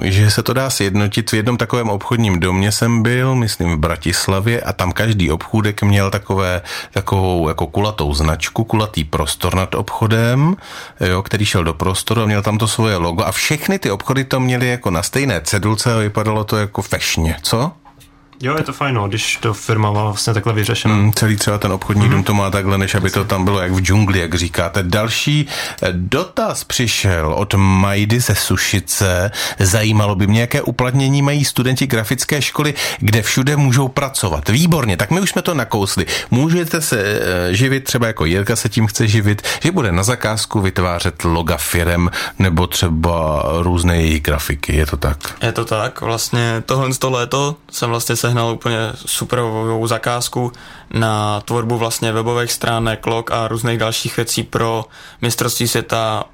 e, 0.05 0.11
že 0.11 0.31
se 0.31 0.43
to 0.43 0.53
dá 0.53 0.71
sjednotit. 0.71 1.31
V 1.31 1.35
jednom 1.35 1.57
takovém 1.57 1.89
obchodním 1.89 2.41
domě 2.41 2.73
jsem 2.73 3.03
byl, 3.03 3.35
myslím 3.35 3.73
v 3.73 3.79
Bratislavě, 3.79 4.61
a 4.61 4.73
tam 4.73 4.93
každý 4.93 5.31
obchůdek 5.31 5.83
měl 5.83 6.11
takové, 6.11 6.63
takovou 6.93 7.49
jako 7.49 7.67
kulatou 7.67 8.15
značku, 8.15 8.65
kulatý 8.65 9.05
prostor 9.05 9.55
nad 9.55 9.75
obchodem, 9.75 10.57
jo, 11.01 11.23
který 11.23 11.45
šel 11.45 11.65
do 11.65 11.75
prostoru 11.75 12.23
a 12.23 12.27
měl 12.27 12.43
tam 12.43 12.59
to 12.59 12.69
svoje 12.69 12.97
logo 12.97 13.25
a 13.25 13.33
všechny 13.33 13.79
ty 13.79 13.91
obchody 13.91 14.25
to 14.25 14.41
měly 14.41 14.69
jako 14.69 14.91
na 14.91 15.03
stejné 15.03 15.41
cedulce 15.41 15.95
a 15.95 15.99
vypadalo 15.99 16.45
to 16.45 16.57
jako 16.57 16.83
fešně, 16.83 17.37
co? 17.43 17.73
Jo, 18.43 18.55
je 18.59 18.63
to 18.63 18.73
fajn, 18.73 18.95
no, 18.95 19.09
když 19.09 19.37
to 19.37 19.55
firma 19.55 19.93
má 19.93 20.05
vlastně 20.05 20.35
takhle 20.35 20.53
vyřešeno. 20.53 20.95
Mm, 20.95 21.13
celý 21.13 21.37
třeba 21.37 21.59
ten 21.59 21.73
obchodní 21.73 22.05
mm. 22.05 22.11
dům 22.11 22.25
to 22.25 22.35
má 22.35 22.51
takhle, 22.51 22.79
než 22.79 22.95
aby 22.95 23.11
to 23.11 23.25
tam 23.25 23.45
bylo 23.45 23.61
jak 23.61 23.73
v 23.73 23.81
džungli, 23.81 24.19
jak 24.19 24.35
říkáte. 24.35 24.83
Další 24.83 25.47
eh, 25.83 25.89
dotaz 25.93 26.65
přišel 26.65 27.33
od 27.33 27.55
Majdy 27.55 28.21
ze 28.21 28.35
Sušice. 28.35 29.31
Zajímalo 29.59 30.15
by 30.15 30.27
mě, 30.27 30.41
jaké 30.41 30.63
uplatnění 30.63 31.23
mají 31.23 31.45
studenti 31.45 31.87
grafické 31.87 32.43
školy, 32.43 32.75
kde 32.99 33.23
všude 33.23 33.57
můžou 33.57 33.89
pracovat. 33.89 34.49
Výborně, 34.49 34.97
tak 34.97 35.11
my 35.11 35.21
už 35.21 35.31
jsme 35.31 35.43
to 35.43 35.55
nakousli. 35.55 36.07
Můžete 36.31 36.81
se 36.81 37.01
eh, 37.01 37.55
živit, 37.55 37.85
třeba 37.85 38.07
jako 38.07 38.25
Jirka 38.25 38.57
se 38.57 38.69
tím 38.69 38.87
chce 38.87 39.09
živit, 39.09 39.43
že 39.63 39.73
bude 39.73 39.93
na 39.93 40.03
zakázku 40.03 40.61
vytvářet 40.61 41.25
loga 41.25 41.57
firem 41.57 42.11
nebo 42.39 42.67
třeba 42.67 43.45
různé 43.61 44.03
její 44.03 44.21
grafiky. 44.21 44.77
Je 44.77 44.87
to 44.87 44.97
tak? 44.97 45.19
Je 45.43 45.53
to 45.53 45.65
tak. 45.65 46.01
Vlastně 46.01 46.63
tohle 46.67 46.93
z 46.93 46.99
to 46.99 47.11
léto 47.11 47.57
jsem 47.71 47.91
vlastně 47.91 48.17
sehnal 48.25 48.53
úplně 48.53 48.79
superovou 48.95 49.87
zakázku 49.87 50.53
na 50.91 51.41
tvorbu 51.41 51.79
vlastně 51.79 52.13
webových 52.13 52.53
stránek, 52.53 53.07
log 53.07 53.31
a 53.31 53.49
různých 53.49 53.79
dalších 53.79 54.17
věcí 54.17 54.43
pro 54.43 54.85
mistrovství 55.23 55.69
světa 55.69 56.25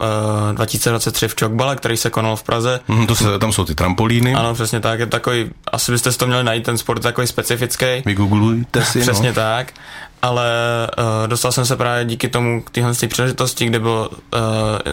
uh, 0.51 0.55
2023 0.55 1.29
v 1.29 1.35
Čokbale, 1.35 1.77
který 1.77 1.97
se 1.97 2.11
konal 2.11 2.37
v 2.37 2.43
Praze. 2.43 2.81
Mm, 2.89 3.07
to 3.07 3.15
se, 3.15 3.39
tam 3.39 3.53
jsou 3.53 3.65
ty 3.65 3.75
trampolíny. 3.75 4.35
Ano, 4.35 4.55
přesně 4.55 4.81
tak. 4.81 5.01
Je 5.01 5.07
takový, 5.07 5.51
asi 5.73 5.93
byste 5.93 6.13
si 6.13 6.19
to 6.19 6.27
měli 6.27 6.45
najít, 6.45 6.65
ten 6.65 6.79
sport 6.79 7.03
takový 7.03 7.27
specifický. 7.27 7.87
Vygooglujte 8.07 8.85
si. 8.85 9.01
Přesně 9.01 9.29
no. 9.29 9.35
tak 9.35 9.73
ale 10.23 10.51
uh, 10.99 11.29
dostal 11.29 11.53
jsem 11.53 11.67
se 11.67 11.77
právě 11.77 12.05
díky 12.05 12.29
tomu 12.29 12.63
k 12.63 12.71
téhle 12.71 12.93
příležitosti, 13.09 13.67
kde 13.67 13.79
bylo, 13.79 14.09
uh, 14.09 14.19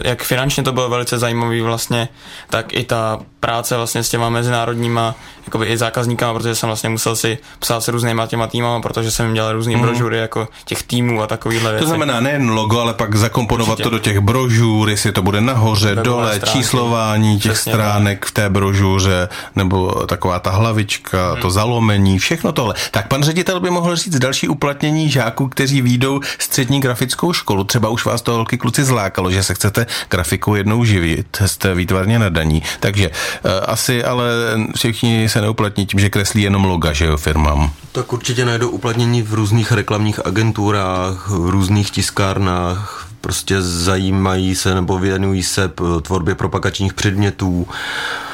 jak 0.04 0.22
finančně 0.22 0.62
to 0.62 0.72
bylo 0.72 0.88
velice 0.88 1.18
zajímavý 1.18 1.60
vlastně, 1.60 2.08
tak 2.50 2.72
i 2.72 2.84
ta 2.84 3.18
práce 3.40 3.76
vlastně 3.76 4.02
s 4.02 4.08
těma 4.08 4.28
mezinárodníma 4.28 5.14
jakoby 5.46 5.66
i 5.66 5.76
zákazníkama, 5.76 6.34
protože 6.34 6.54
jsem 6.54 6.66
vlastně 6.66 6.88
musel 6.88 7.16
si 7.16 7.38
psát 7.58 7.80
se 7.80 7.92
různýma 7.92 8.26
těma 8.26 8.46
týmama, 8.46 8.80
protože 8.80 9.10
jsem 9.10 9.26
jim 9.26 9.34
dělal 9.34 9.52
různé 9.52 9.76
mm. 9.76 9.82
brožury 9.82 10.18
jako 10.18 10.48
těch 10.64 10.82
týmů 10.82 11.22
a 11.22 11.26
takovýhle 11.26 11.70
věci. 11.70 11.84
To 11.84 11.88
znamená 11.88 12.20
nejen 12.20 12.50
logo, 12.50 12.80
ale 12.80 12.94
pak 12.94 13.14
zakomponovat 13.14 13.72
Určitě. 13.72 13.82
to 13.82 13.90
do 13.90 13.98
těch 13.98 14.20
brožur, 14.20 14.90
jestli 14.90 15.12
to 15.12 15.22
bude 15.22 15.40
nahoře, 15.40 15.88
Webové 15.88 16.04
dole, 16.04 16.36
stránky. 16.36 16.58
číslování 16.58 17.40
těch 17.40 17.52
Přesně 17.52 17.72
stránek 17.72 18.18
tak. 18.20 18.28
v 18.28 18.32
té 18.32 18.48
brožuře, 18.48 19.28
nebo 19.56 20.06
taková 20.06 20.38
ta 20.38 20.50
hlavička, 20.50 21.34
mm. 21.34 21.40
to 21.40 21.50
zalomení, 21.50 22.18
všechno 22.18 22.52
tohle. 22.52 22.74
Tak 22.90 23.08
pan 23.08 23.22
ředitel 23.22 23.60
by 23.60 23.70
mohl 23.70 23.96
říct 23.96 24.18
další 24.18 24.48
uplatnění 24.48 25.10
žáků, 25.18 25.48
kteří 25.48 25.82
výjdou 25.82 26.20
střední 26.38 26.80
grafickou 26.80 27.32
školu. 27.32 27.64
Třeba 27.64 27.88
už 27.88 28.04
vás 28.04 28.22
to 28.22 28.32
holky 28.32 28.58
kluci 28.58 28.84
zlákalo, 28.84 29.30
že 29.30 29.42
se 29.42 29.54
chcete 29.54 29.86
grafikou 30.10 30.54
jednou 30.54 30.84
živit, 30.84 31.26
jste 31.46 31.74
výtvarně 31.74 32.18
nadaní. 32.18 32.62
Takže 32.80 33.10
uh, 33.10 33.50
asi 33.66 34.04
ale 34.04 34.30
všichni 34.76 35.28
se 35.28 35.40
neuplatní 35.40 35.86
tím, 35.86 36.00
že 36.00 36.10
kreslí 36.10 36.42
jenom 36.42 36.64
loga, 36.64 36.92
že 36.92 37.04
jo, 37.04 37.16
firmám. 37.16 37.70
Tak 37.92 38.12
určitě 38.12 38.44
najdou 38.44 38.68
uplatnění 38.68 39.22
v 39.22 39.34
různých 39.34 39.72
reklamních 39.72 40.26
agenturách, 40.26 41.28
v 41.28 41.48
různých 41.48 41.90
tiskárnách, 41.90 43.08
prostě 43.20 43.62
zajímají 43.62 44.54
se 44.54 44.74
nebo 44.74 44.98
věnují 44.98 45.42
se 45.42 45.70
tvorbě 46.02 46.34
propagačních 46.34 46.94
předmětů 46.94 47.66
Eh, 47.66 48.27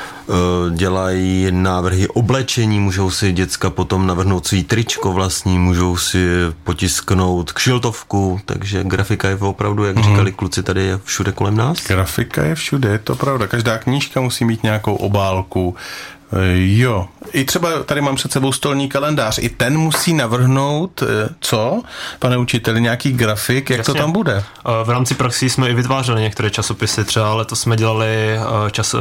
dělají 0.71 1.47
návrhy 1.51 2.09
oblečení, 2.09 2.81
můžou 2.81 3.11
si 3.11 3.33
děcka 3.33 3.71
potom 3.71 4.07
navrhnout 4.07 4.47
svý 4.47 4.65
tričko 4.65 5.13
vlastní, 5.13 5.59
můžou 5.59 5.97
si 5.97 6.27
potisknout 6.65 7.53
kšiltovku, 7.53 8.41
takže 8.45 8.85
grafika 8.85 9.29
je 9.29 9.37
opravdu, 9.37 9.85
jak 9.85 9.97
mm. 9.97 10.03
říkali 10.03 10.33
kluci, 10.33 10.63
tady 10.63 10.83
je 10.83 11.01
všude 11.05 11.33
kolem 11.33 11.57
nás. 11.57 11.87
Grafika 11.89 12.45
je 12.45 12.55
všude, 12.55 12.89
je 12.89 12.99
to 12.99 13.17
pravda. 13.17 13.47
Každá 13.47 13.79
knížka 13.79 14.21
musí 14.21 14.45
mít 14.45 14.63
nějakou 14.63 14.95
obálku, 14.95 15.75
Eh, 15.77 16.14
jo, 16.55 17.09
i 17.33 17.45
třeba 17.45 17.83
tady 17.83 18.01
mám 18.01 18.17
před 18.17 18.33
sebou 18.33 18.53
stolní 18.53 18.89
kalendář, 18.89 19.39
i 19.39 19.49
ten 19.49 19.79
musí 19.79 20.13
navrhnout, 20.13 21.03
eh, 21.03 21.29
co, 21.41 21.83
pane 22.19 22.37
učiteli, 22.37 22.81
nějaký 22.81 23.13
grafik, 23.13 23.71
jak 23.71 23.79
Jasně. 23.79 23.95
to 23.95 24.01
tam 24.01 24.13
bude? 24.13 24.37
Eh, 24.37 24.85
v 24.85 24.91
rámci 24.91 25.15
praxí 25.15 25.51
jsme 25.51 25.69
i 25.69 25.75
vytvářeli 25.75 26.23
některé 26.23 26.51
časopisy, 26.51 27.05
třeba 27.05 27.35
letos 27.35 27.61
jsme 27.61 27.77
dělali 27.77 28.39
čas, 28.71 28.95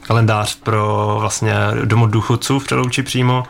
kalendář 0.00 0.54
pro 0.54 1.16
vlastně 1.20 1.54
domů 1.84 2.06
důchodců 2.06 2.58
v 2.58 2.64
Přelouči 2.64 3.02
přímo, 3.02 3.44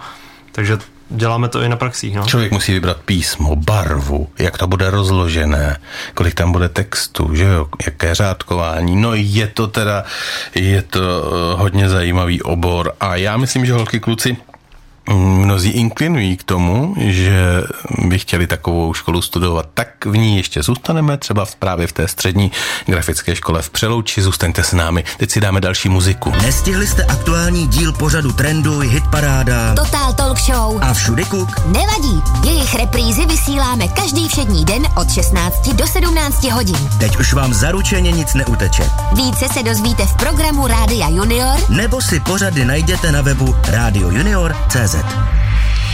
takže 0.52 0.78
děláme 1.10 1.48
to 1.48 1.62
i 1.62 1.68
na 1.68 1.76
praxích. 1.76 2.16
No. 2.16 2.26
Člověk 2.26 2.52
musí 2.52 2.72
vybrat 2.72 2.96
písmo, 3.04 3.56
barvu, 3.56 4.28
jak 4.38 4.58
to 4.58 4.66
bude 4.66 4.90
rozložené, 4.90 5.76
kolik 6.14 6.34
tam 6.34 6.52
bude 6.52 6.68
textu, 6.68 7.34
že 7.34 7.44
jo, 7.44 7.66
jaké 7.86 8.14
řádkování. 8.14 8.96
No 8.96 9.14
je 9.14 9.46
to 9.46 9.66
teda, 9.66 10.04
je 10.54 10.82
to 10.82 11.00
eh, 11.00 11.60
hodně 11.60 11.88
zajímavý 11.88 12.42
obor 12.42 12.92
a 13.00 13.16
já 13.16 13.36
myslím, 13.36 13.66
že 13.66 13.72
holky 13.72 14.00
kluci 14.00 14.36
mnozí 15.14 15.70
inklinují 15.70 16.36
k 16.36 16.42
tomu, 16.42 16.94
že 16.98 17.62
by 17.98 18.18
chtěli 18.18 18.46
takovou 18.46 18.94
školu 18.94 19.22
studovat, 19.22 19.68
tak 19.74 20.06
v 20.06 20.16
ní 20.16 20.36
ještě 20.36 20.62
zůstaneme, 20.62 21.16
třeba 21.16 21.46
právě 21.58 21.86
v 21.86 21.92
té 21.92 22.08
střední 22.08 22.52
grafické 22.86 23.36
škole 23.36 23.62
v 23.62 23.70
Přelouči. 23.70 24.22
Zůstaňte 24.22 24.64
s 24.64 24.72
námi, 24.72 25.04
teď 25.16 25.30
si 25.30 25.40
dáme 25.40 25.60
další 25.60 25.88
muziku. 25.88 26.32
Nestihli 26.42 26.86
jste 26.86 27.04
aktuální 27.04 27.66
díl 27.66 27.92
pořadu 27.92 28.32
Trendu, 28.32 28.78
Hitparáda, 28.78 29.74
Total 29.74 30.12
Talk 30.12 30.38
Show 30.38 30.78
a 30.82 30.94
Všude 30.94 31.24
Kuk? 31.24 31.48
Nevadí, 31.66 32.22
jejich 32.44 32.74
reprízy 32.74 33.26
vysíláme 33.26 33.88
každý 33.88 34.28
všední 34.28 34.64
den 34.64 34.86
od 34.96 35.12
16 35.12 35.68
do 35.68 35.86
17 35.86 36.44
hodin. 36.44 36.88
Teď 37.00 37.18
už 37.18 37.32
vám 37.32 37.54
zaručeně 37.54 38.12
nic 38.12 38.34
neuteče. 38.34 38.90
Více 39.16 39.48
se 39.54 39.62
dozvíte 39.62 40.06
v 40.06 40.14
programu 40.14 40.66
Rádia 40.66 41.08
Junior 41.08 41.58
nebo 41.68 42.00
si 42.00 42.20
pořady 42.20 42.64
najděte 42.64 43.12
na 43.12 43.22
webu 43.22 43.56
radiojunior.cz. 43.68 44.97
Exato. 44.98 45.87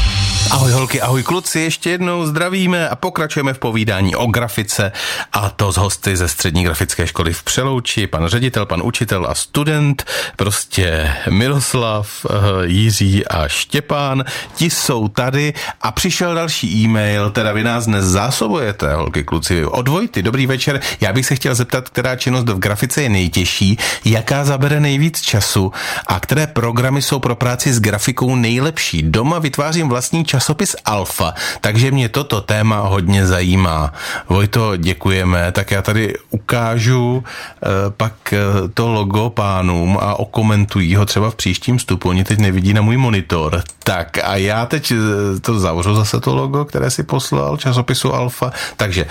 Ahoj 0.50 0.72
holky, 0.72 1.00
ahoj 1.00 1.22
kluci, 1.22 1.60
ještě 1.60 1.90
jednou 1.90 2.26
zdravíme 2.26 2.88
a 2.88 2.96
pokračujeme 2.96 3.54
v 3.54 3.58
povídání 3.58 4.16
o 4.16 4.26
grafice 4.26 4.92
a 5.32 5.50
to 5.50 5.72
z 5.72 5.76
hosty 5.76 6.16
ze 6.16 6.28
střední 6.28 6.64
grafické 6.64 7.06
školy 7.06 7.32
v 7.32 7.42
Přelouči, 7.42 8.06
pan 8.06 8.26
ředitel, 8.26 8.66
pan 8.66 8.82
učitel 8.84 9.26
a 9.26 9.34
student, 9.34 10.04
prostě 10.36 11.12
Miroslav, 11.30 12.26
eh, 12.30 12.34
Jiří 12.64 13.26
a 13.26 13.48
Štěpán, 13.48 14.24
ti 14.54 14.70
jsou 14.70 15.08
tady 15.08 15.54
a 15.80 15.92
přišel 15.92 16.34
další 16.34 16.82
e-mail, 16.82 17.30
teda 17.30 17.52
vy 17.52 17.64
nás 17.64 17.86
dnes 17.86 18.04
zásobujete, 18.04 18.94
holky, 18.94 19.24
kluci, 19.24 19.64
od 19.64 19.88
Vojty, 19.88 20.22
dobrý 20.22 20.46
večer, 20.46 20.80
já 21.00 21.12
bych 21.12 21.26
se 21.26 21.34
chtěl 21.34 21.54
zeptat, 21.54 21.88
která 21.88 22.16
činnost 22.16 22.48
v 22.48 22.58
grafice 22.58 23.02
je 23.02 23.08
nejtěžší, 23.08 23.78
jaká 24.04 24.44
zabere 24.44 24.80
nejvíc 24.80 25.20
času 25.20 25.72
a 26.06 26.20
které 26.20 26.46
programy 26.46 27.02
jsou 27.02 27.18
pro 27.18 27.36
práci 27.36 27.72
s 27.72 27.80
grafikou 27.80 28.36
nejlepší. 28.36 29.02
Doma 29.02 29.38
vytvářím 29.38 29.88
vlastní 29.88 30.24
časopis 30.34 30.76
Alfa, 30.84 31.34
takže 31.60 31.90
mě 31.90 32.08
toto 32.08 32.40
téma 32.40 32.80
hodně 32.80 33.26
zajímá. 33.26 33.92
Vojto, 34.28 34.76
děkujeme. 34.76 35.52
Tak 35.52 35.70
já 35.70 35.82
tady 35.82 36.14
ukážu 36.30 37.22
eh, 37.22 37.66
pak 37.96 38.32
eh, 38.32 38.38
to 38.74 38.88
logo 38.88 39.30
pánům 39.30 39.98
a 40.00 40.18
okomentují 40.18 40.94
ho 40.94 41.06
třeba 41.06 41.30
v 41.30 41.34
příštím 41.34 41.78
vstupu. 41.78 42.08
Oni 42.08 42.24
teď 42.24 42.38
nevidí 42.38 42.74
na 42.74 42.82
můj 42.82 42.96
monitor. 42.96 43.62
Tak 43.84 44.18
a 44.24 44.36
já 44.36 44.66
teď 44.66 44.92
eh, 44.92 45.40
to 45.40 45.58
zavřu 45.58 45.94
zase 45.94 46.20
to 46.20 46.34
logo, 46.34 46.64
které 46.64 46.90
si 46.90 47.02
poslal 47.02 47.56
časopisu 47.56 48.14
Alfa. 48.14 48.52
Takže 48.76 49.06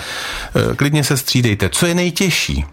klidně 0.76 1.04
se 1.04 1.16
střídejte. 1.16 1.68
Co 1.68 1.86
je 1.86 1.94
nejtěžší? 1.94 2.64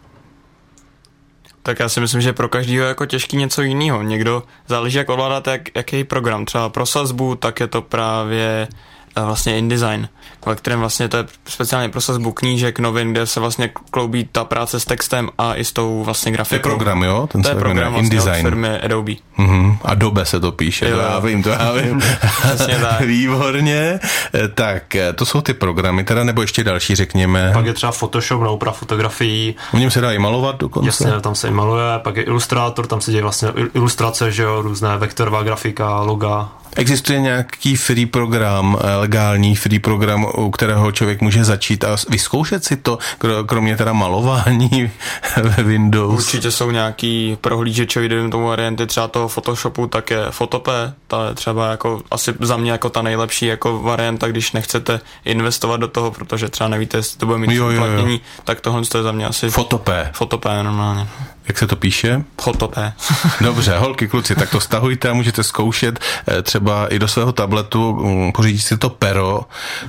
Tak 1.64 1.80
já 1.80 1.90
si 1.90 2.00
myslím, 2.00 2.22
že 2.22 2.34
pro 2.34 2.50
každého 2.50 2.84
je 2.84 2.88
jako 2.88 3.06
těžký 3.06 3.38
něco 3.38 3.62
jiného. 3.62 4.04
Někdo 4.04 4.44
záleží, 4.68 4.98
jak 4.98 5.10
ovládáte, 5.10 5.52
jak, 5.52 5.62
jaký 5.76 6.04
program. 6.04 6.46
Třeba 6.46 6.70
pro 6.70 6.86
sazbu, 6.86 7.36
tak 7.36 7.60
je 7.60 7.68
to 7.68 7.82
právě 7.82 8.68
vlastně 9.16 9.58
InDesign 9.58 10.08
ve 10.46 10.56
kterém 10.56 10.80
vlastně 10.80 11.10
to 11.10 11.18
je 11.18 11.26
speciálně 11.48 11.90
pro 11.90 12.02
sazbu 12.02 12.32
knížek, 12.32 12.80
novin, 12.80 13.12
kde 13.12 13.28
se 13.28 13.40
vlastně 13.40 13.70
kloubí 13.92 14.30
ta 14.32 14.44
práce 14.44 14.80
s 14.80 14.86
textem 14.86 15.30
a 15.38 15.56
i 15.56 15.66
s 15.66 15.72
tou 15.72 16.04
vlastně 16.04 16.32
grafikou. 16.32 16.62
To 16.64 16.70
je 16.70 16.76
program, 16.76 17.04
jo? 17.04 17.28
Ten 17.32 17.42
to 17.42 17.50
je 17.50 17.56
program 17.56 17.94
vlastně 17.94 18.18
InDesign. 18.18 18.46
od 18.46 18.50
firmy 18.50 18.80
Adobe. 18.80 19.12
Mm-hmm. 19.12 19.78
Adobe 19.86 20.26
se 20.26 20.40
to 20.40 20.52
píše, 20.52 20.90
jo, 20.90 20.98
to 20.98 21.02
já 21.02 21.20
vím, 21.20 21.44
to 21.44 21.50
já 21.50 21.72
vím. 21.72 22.02
Přesně 22.42 22.80
tak. 22.80 23.02
Výborně. 23.06 24.00
Eh, 24.34 24.48
tak, 24.48 24.96
eh, 24.96 25.14
to 25.14 25.26
jsou 25.26 25.42
ty 25.42 25.54
programy, 25.54 26.04
teda 26.04 26.24
nebo 26.24 26.42
ještě 26.42 26.64
další, 26.64 26.96
řekněme. 26.96 27.52
Pak 27.54 27.66
je 27.66 27.74
třeba 27.74 27.92
Photoshop 27.92 28.42
na 28.42 28.50
úprav 28.50 28.78
fotografií. 28.78 29.56
V 29.74 29.80
něm 29.80 29.92
se 29.92 30.02
dá 30.02 30.12
i 30.12 30.20
malovat 30.20 30.58
dokonce. 30.58 30.88
Jasně, 30.88 31.22
tam 31.22 31.36
se 31.36 31.48
i 31.48 31.52
maluje, 31.52 31.84
pak 31.98 32.18
je 32.18 32.24
ilustrátor, 32.24 32.88
tam 32.88 33.02
se 33.02 33.12
děje 33.12 33.22
vlastně 33.22 33.50
ilustrace, 33.74 34.32
že 34.32 34.44
jo, 34.44 34.62
různé 34.62 34.98
vektorová 34.98 35.44
grafika, 35.44 36.02
loga 36.02 36.50
Existuje 36.76 37.20
nějaký 37.20 37.76
free 37.76 38.06
program, 38.06 38.78
eh, 38.82 38.96
legální 38.96 39.56
free 39.56 39.80
program, 39.80 40.28
u 40.38 40.52
kterého 40.52 40.92
člověk 40.92 41.22
může 41.22 41.44
začít 41.44 41.84
a 41.84 41.98
vyzkoušet 42.10 42.64
si 42.64 42.78
to, 42.78 42.98
kromě 43.46 43.78
teda 43.78 43.94
malování, 43.94 44.92
ve 45.44 45.64
Windows. 45.64 46.26
Určitě 46.26 46.52
jsou 46.52 46.72
nějaký 46.72 47.38
prohlížečový, 47.42 48.10
dejme 48.10 48.30
tomu 48.30 48.48
varianty 48.48 48.88
třeba 48.88 49.08
toho 49.08 49.28
Photoshopu, 49.28 49.88
tak 49.88 50.10
je 50.10 50.26
Photopé, 50.30 50.94
ta 51.08 51.28
je 51.28 51.34
třeba 51.34 51.72
jako 51.72 52.02
asi 52.12 52.34
za 52.40 52.58
mě 52.58 52.72
jako 52.72 52.90
ta 52.90 53.02
nejlepší 53.02 53.46
jako 53.46 53.80
varianta, 53.80 54.28
když 54.28 54.52
nechcete 54.52 55.00
investovat 55.26 55.78
do 55.78 55.88
toho, 55.88 56.12
protože 56.12 56.50
třeba 56.50 56.68
nevíte, 56.68 56.98
jestli 56.98 57.18
to 57.18 57.26
bude 57.26 57.38
mít 57.38 57.52
Jo, 57.56 57.70
jo, 57.70 57.86
jo. 57.86 58.18
tak 58.44 58.62
tohle 58.62 58.82
je 58.96 59.04
za 59.04 59.12
mě 59.12 59.26
asi 59.26 59.50
Fotopé. 59.50 60.10
Photopé 60.14 60.64
normálně. 60.64 61.08
Jak 61.48 61.58
se 61.58 61.68
to 61.68 61.76
píše? 61.76 62.24
Photopé. 62.42 62.94
Dobře, 63.42 63.78
holky, 63.78 64.08
kluci, 64.08 64.36
tak 64.36 64.50
to 64.50 64.60
stahujte 64.60 65.10
a 65.10 65.14
můžete 65.14 65.44
zkoušet 65.44 66.00
eh, 66.28 66.42
třeba 66.42 66.88
i 66.88 67.00
do 67.00 67.08
svého 67.08 67.32
tabletu, 67.32 67.94
mm, 67.94 68.32
pořídit 68.32 68.60
si 68.62 68.78
to 68.78 68.90
pero, 68.90 69.42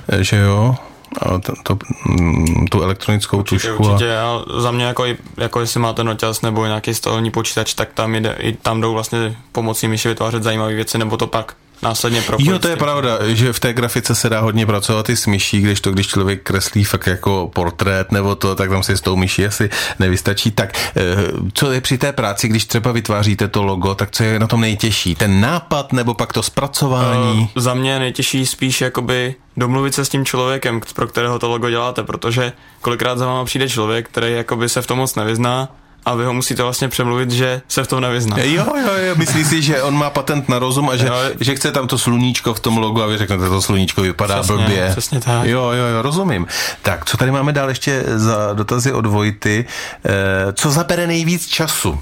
eh, 0.09 0.23
že 0.23 0.37
jo, 0.37 0.75
a 1.21 1.39
to, 1.39 1.53
to, 1.63 1.77
mm, 2.05 2.67
tu 2.67 2.81
elektronickou 2.81 3.37
Určitě, 3.37 3.67
tušku. 3.67 3.83
určitě. 3.83 4.17
A 4.17 4.41
za 4.57 4.71
mě 4.71 4.85
jako, 4.85 5.05
jako 5.37 5.59
jestli 5.59 5.79
máte 5.79 6.03
noťaz 6.03 6.41
nebo 6.41 6.65
nějaký 6.65 6.93
stolní 6.93 7.31
počítač, 7.31 7.73
tak 7.73 7.93
tam, 7.93 8.15
jde, 8.15 8.35
i 8.39 8.53
tam 8.53 8.81
jdou 8.81 8.93
vlastně 8.93 9.37
pomocí 9.51 9.87
myši 9.87 10.07
vytvářet 10.07 10.43
zajímavé 10.43 10.73
věci, 10.73 10.97
nebo 10.97 11.17
to 11.17 11.27
pak 11.27 11.53
následně 11.83 12.21
propojit. 12.21 12.51
Jo, 12.51 12.59
to 12.59 12.67
je 12.67 12.75
pravda, 12.75 13.17
že 13.27 13.53
v 13.53 13.59
té 13.59 13.73
grafice 13.73 14.15
se 14.15 14.29
dá 14.29 14.39
hodně 14.39 14.65
pracovat 14.65 15.09
i 15.09 15.15
s 15.15 15.27
myší, 15.27 15.61
když 15.61 15.81
to, 15.81 15.91
když 15.91 16.07
člověk 16.07 16.43
kreslí 16.43 16.83
fakt 16.83 17.07
jako 17.07 17.51
portrét 17.53 18.11
nebo 18.11 18.35
to, 18.35 18.55
tak 18.55 18.69
tam 18.69 18.83
si 18.83 18.97
s 18.97 19.01
tou 19.01 19.15
myší 19.15 19.45
asi 19.45 19.69
nevystačí. 19.99 20.51
Tak 20.51 20.73
eh, 20.95 21.15
co 21.53 21.71
je 21.71 21.81
při 21.81 21.97
té 21.97 22.13
práci, 22.13 22.47
když 22.47 22.65
třeba 22.65 22.91
vytváříte 22.91 23.47
to 23.47 23.63
logo, 23.63 23.95
tak 23.95 24.11
co 24.11 24.23
je 24.23 24.39
na 24.39 24.47
tom 24.47 24.61
nejtěžší? 24.61 25.15
Ten 25.15 25.41
nápad 25.41 25.93
nebo 25.93 26.13
pak 26.13 26.33
to 26.33 26.43
zpracování? 26.43 27.39
Uh, 27.39 27.61
za 27.61 27.73
mě 27.73 27.99
nejtěžší 27.99 28.45
spíš 28.45 28.81
jakoby 28.81 29.35
domluvit 29.57 29.93
se 29.93 30.05
s 30.05 30.09
tím 30.09 30.25
člověkem, 30.25 30.81
pro 30.95 31.07
kterého 31.07 31.39
to 31.39 31.49
logo 31.49 31.69
děláte, 31.69 32.03
protože 32.03 32.53
kolikrát 32.81 33.17
za 33.17 33.25
váma 33.25 33.45
přijde 33.45 33.69
člověk, 33.69 34.09
který 34.09 34.33
jakoby 34.33 34.69
se 34.69 34.81
v 34.81 34.87
tom 34.87 34.97
moc 34.97 35.15
nevyzná 35.15 35.69
a 36.05 36.15
vy 36.15 36.25
ho 36.25 36.33
musíte 36.33 36.63
vlastně 36.63 36.89
přemluvit, 36.89 37.31
že 37.31 37.61
se 37.67 37.83
v 37.83 37.87
tom 37.87 38.01
nevyzná. 38.01 38.37
Jo, 38.39 38.65
jo, 38.81 38.93
jo, 39.07 39.15
myslí 39.15 39.45
si, 39.45 39.61
že 39.61 39.81
on 39.83 39.93
má 39.97 40.09
patent 40.09 40.49
na 40.49 40.59
rozum 40.59 40.89
a 40.89 40.95
že, 40.95 41.07
Jo. 41.07 41.13
že 41.39 41.55
chce 41.55 41.71
tam 41.71 41.87
to 41.87 41.97
sluníčko 41.97 42.53
v 42.53 42.59
tom 42.59 42.77
logu 42.77 43.03
a 43.03 43.07
vy 43.07 43.17
řeknete, 43.17 43.49
to 43.49 43.61
sluníčko 43.61 44.01
vypadá 44.01 44.39
Přesně, 44.41 44.55
blbě. 44.57 44.87
přesně 44.91 45.19
tak. 45.19 45.45
Jo, 45.45 45.61
jo, 45.71 45.85
jo, 45.95 46.01
rozumím. 46.01 46.47
Tak, 46.81 47.05
co 47.05 47.17
tady 47.17 47.31
máme 47.31 47.53
dál 47.53 47.69
ještě 47.69 48.03
za 48.15 48.53
dotazy 48.53 48.91
od 48.93 49.05
Vojty? 49.05 49.65
Eh, 50.05 50.53
co 50.53 50.71
zabere 50.71 51.07
nejvíc 51.07 51.47
času? 51.47 51.99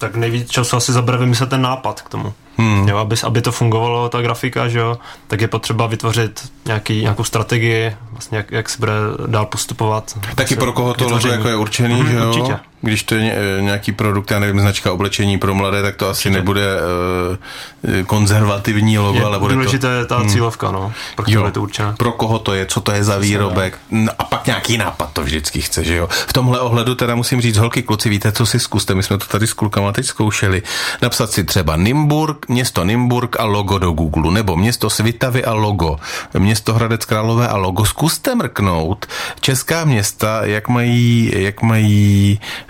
Tak 0.00 0.14
nejvíc 0.16 0.50
času 0.50 0.76
asi 0.76 0.92
zabere 0.92 1.18
vymyslet 1.18 1.50
ten 1.50 1.62
nápad 1.62 2.00
k 2.02 2.08
tomu. 2.08 2.32
Hmm. 2.56 2.88
Jo, 2.88 2.96
aby, 2.96 3.16
aby 3.24 3.42
to 3.42 3.52
fungovalo, 3.52 4.08
ta 4.08 4.20
grafika, 4.22 4.68
že 4.68 4.78
jo, 4.78 4.98
tak 5.26 5.40
je 5.40 5.48
potřeba 5.48 5.86
vytvořit 5.86 6.52
nějaký, 6.66 7.00
nějakou 7.02 7.24
strategii, 7.24 7.96
vlastně 8.12 8.38
jak, 8.38 8.50
jak 8.52 8.68
se 8.68 8.78
bude 8.78 8.92
dál 9.26 9.46
postupovat. 9.46 10.18
Taky 10.34 10.56
pro 10.56 10.72
koho 10.72 10.94
to 10.94 11.08
logo 11.08 11.28
jako 11.28 11.48
je 11.48 11.56
určený, 11.56 11.94
Mhm, 11.94 12.10
že 12.10 12.16
jo? 12.16 12.28
Určitě. 12.28 12.58
Když 12.82 13.02
to 13.02 13.14
je 13.14 13.32
eh, 13.32 13.62
nějaký 13.62 13.92
produkt, 13.92 14.30
já 14.30 14.38
nevím, 14.38 14.60
značka 14.60 14.92
oblečení 14.92 15.38
pro 15.38 15.54
mladé, 15.54 15.82
tak 15.82 15.96
to 15.96 16.08
asi 16.08 16.30
nebude 16.30 16.66
uh, 16.76 18.02
konzervativní 18.06 18.98
logo, 18.98 19.18
Je 19.18 19.24
ale 19.24 19.38
bude 19.38 19.54
důležité 19.54 19.86
to... 19.86 19.92
je 19.92 20.06
ta 20.06 20.24
cílovka, 20.24 20.70
no, 20.70 20.92
pro 21.16 21.46
je 21.46 21.52
to 21.52 21.62
určené. 21.62 21.94
pro 21.98 22.12
koho 22.12 22.38
to 22.38 22.54
je, 22.54 22.66
co 22.66 22.80
to 22.80 22.92
je 22.92 23.04
za 23.04 23.18
výrobek? 23.18 23.78
no 23.90 24.12
a 24.18 24.24
pak 24.24 24.46
nějaký 24.46 24.78
nápad 24.78 25.12
to 25.12 25.22
vždycky 25.22 25.60
chce, 25.60 25.84
že 25.84 25.96
jo. 25.96 26.08
V 26.10 26.32
tomhle 26.32 26.60
ohledu 26.60 26.94
teda 26.94 27.14
musím 27.14 27.40
říct, 27.40 27.56
holky, 27.56 27.82
kluci, 27.82 28.08
víte, 28.08 28.32
co 28.32 28.46
si 28.46 28.60
zkuste, 28.60 28.94
my 28.94 29.02
jsme 29.02 29.18
to 29.18 29.26
tady 29.26 29.46
s 29.46 29.52
klukama 29.52 29.92
teď 29.92 30.06
zkoušeli, 30.06 30.62
napsat 31.02 31.30
si 31.30 31.44
třeba 31.44 31.76
Nymburk, 31.76 32.48
město 32.48 32.84
Nymburk 32.84 33.40
a 33.40 33.44
logo 33.44 33.78
do 33.78 33.90
Google, 33.90 34.32
nebo 34.32 34.56
město 34.56 34.90
Svitavy 34.90 35.44
a 35.44 35.52
logo, 35.52 35.96
město 36.38 36.74
Hradec 36.74 37.04
Králové 37.04 37.48
a 37.48 37.56
logo, 37.56 37.84
zkuste 37.84 38.34
mrknout. 38.34 39.06
Česká 39.40 39.84
města, 39.84 40.44
jak 40.44 40.68
mají, 40.68 41.32
jak 41.34 41.62
mají 41.62 42.40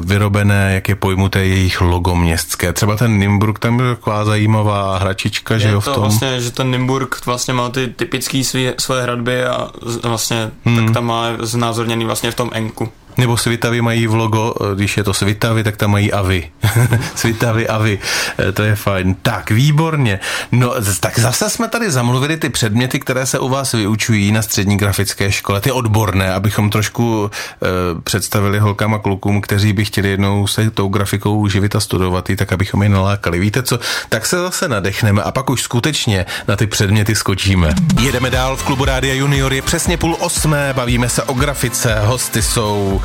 vyrobené, 0.00 0.74
jak 0.74 0.88
je 0.88 0.94
pojmuté 0.94 1.46
jejich 1.46 1.80
logo 1.80 2.16
městské. 2.16 2.72
Třeba 2.72 2.96
ten 2.96 3.18
Nymburk, 3.18 3.58
tam 3.58 3.80
je 3.80 3.94
taková 3.94 4.24
zajímavá 4.24 4.98
hračička, 4.98 5.58
že 5.58 5.68
je 5.68 5.72
jo, 5.72 5.80
v 5.80 5.84
to 5.84 5.94
tom. 5.94 6.02
vlastně, 6.02 6.40
že 6.40 6.50
ten 6.50 6.70
Nymburk 6.70 7.26
vlastně 7.26 7.54
má 7.54 7.68
ty 7.68 7.88
typické 7.88 8.42
své, 8.78 9.02
hradby 9.02 9.44
a 9.44 9.68
vlastně 10.02 10.50
hmm. 10.64 10.76
tak 10.76 10.94
tam 10.94 11.04
má 11.04 11.26
znázorněný 11.40 12.04
vlastně 12.04 12.30
v 12.30 12.34
tom 12.34 12.50
enku. 12.52 12.92
Nebo 13.16 13.36
Svitavy 13.36 13.80
mají 13.80 14.06
v 14.06 14.14
logo, 14.14 14.54
eh, 14.60 14.74
když 14.74 14.96
je 14.96 15.04
to 15.04 15.14
Svitavy, 15.14 15.64
tak 15.64 15.76
tam 15.76 15.90
mají 15.90 16.12
Avy. 16.12 16.50
Svitavy, 17.14 17.68
Avy, 17.68 17.98
Eh, 18.38 18.52
to 18.52 18.62
je 18.62 18.76
fajn. 18.76 19.16
Tak, 19.22 19.50
výborně. 19.50 20.20
No, 20.52 20.74
tak 21.00 21.18
zase 21.18 21.50
jsme 21.50 21.68
tady 21.68 21.90
zamluvili 21.90 22.36
ty 22.36 22.48
předměty, 22.48 23.00
které 23.00 23.26
se 23.26 23.38
u 23.38 23.48
vás 23.48 23.72
vyučují 23.72 24.32
na 24.32 24.42
střední 24.42 24.76
grafické 24.76 25.32
škole, 25.32 25.60
ty 25.60 25.72
odborné, 25.72 26.32
abychom 26.32 26.70
trošku 26.70 27.30
eh, 27.30 27.66
představili 28.04 28.58
holkám 28.58 28.94
a 28.94 28.98
klukům, 28.98 29.40
kteří 29.40 29.72
by 29.72 29.84
chtěli 29.84 30.08
jednou 30.08 30.46
se 30.46 30.70
tou 30.70 30.88
grafikou 30.88 31.48
živit 31.48 31.76
a 31.76 31.80
studovat, 31.80 32.28
tak 32.36 32.52
abychom 32.52 32.82
je 32.82 32.88
nalákali. 32.88 33.38
Víte 33.38 33.62
co, 33.62 33.78
tak 34.08 34.26
se 34.26 34.38
zase 34.38 34.68
nadechneme 34.68 35.22
a 35.22 35.30
pak 35.30 35.50
už 35.50 35.62
skutečně 35.62 36.26
na 36.48 36.56
ty 36.56 36.66
předměty 36.66 37.14
skočíme. 37.14 37.74
Jedeme 38.00 38.30
dál 38.30 38.56
v 38.56 38.62
klubu 38.62 38.84
Rádia 38.84 39.14
Junior, 39.14 39.52
je 39.52 39.62
přesně 39.62 39.96
půl 39.96 40.16
osmé, 40.20 40.72
bavíme 40.72 41.08
se 41.08 41.22
o 41.22 41.34
grafice, 41.34 42.00
hosty 42.00 42.42
jsou 42.42 43.02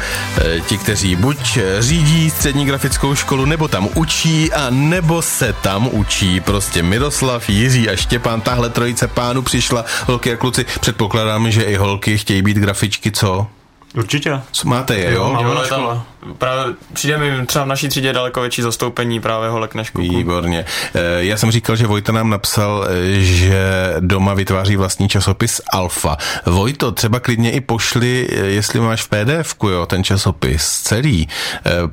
ti, 0.67 0.77
kteří 0.77 1.15
buď 1.15 1.57
eh, 1.57 1.81
řídí 1.81 2.29
střední 2.29 2.65
grafickou 2.65 3.15
školu, 3.15 3.45
nebo 3.45 3.67
tam 3.67 3.89
učí, 3.95 4.53
a 4.53 4.69
nebo 4.69 5.21
se 5.21 5.53
tam 5.53 5.89
učí. 5.91 6.39
Prostě 6.39 6.83
Miroslav, 6.83 7.49
Jiří 7.49 7.89
a 7.89 7.95
Štěpán, 7.95 8.41
tahle 8.41 8.69
trojice 8.69 9.07
pánů 9.07 9.41
přišla, 9.41 9.85
holky 10.07 10.33
a 10.33 10.35
kluci. 10.35 10.65
Předpokládám, 10.79 11.51
že 11.51 11.63
i 11.63 11.75
holky 11.75 12.17
chtějí 12.17 12.41
být 12.41 12.57
grafičky, 12.57 13.11
co? 13.11 13.47
Určitě. 13.97 14.41
Co 14.51 14.67
máte 14.67 14.95
je, 14.95 15.13
jo? 15.13 15.29
máme 15.33 15.43
na 15.43 15.49
ale 15.59 15.67
tam 15.69 15.79
škole. 15.81 16.01
právě 16.37 16.73
přijde 16.93 17.17
mi 17.17 17.45
třeba 17.45 17.65
v 17.65 17.67
naší 17.67 17.89
třídě 17.89 18.13
daleko 18.13 18.41
větší 18.41 18.61
zastoupení 18.61 19.19
právě 19.19 19.49
holek 19.49 19.75
než 19.75 19.89
kluků. 19.89 20.17
Výborně. 20.17 20.65
Eh, 20.93 21.01
Já 21.19 21.37
jsem 21.37 21.51
říkal, 21.51 21.75
že 21.75 21.87
Vojta 21.87 22.11
nám 22.11 22.29
napsal, 22.29 22.87
eh, 22.89 23.21
že 23.21 23.93
doma 23.99 24.33
vytváří 24.33 24.75
vlastní 24.75 25.09
časopis 25.09 25.61
Alfa. 25.73 26.17
Vojto, 26.45 26.91
třeba 26.91 27.19
klidně 27.19 27.51
i 27.51 27.61
pošli, 27.61 28.27
eh, 28.31 28.35
jestli 28.35 28.79
máš 28.79 29.03
v 29.03 29.09
pdf 29.09 29.55
jo, 29.69 29.85
ten 29.85 30.03
časopis 30.03 30.81
celý. 30.81 31.27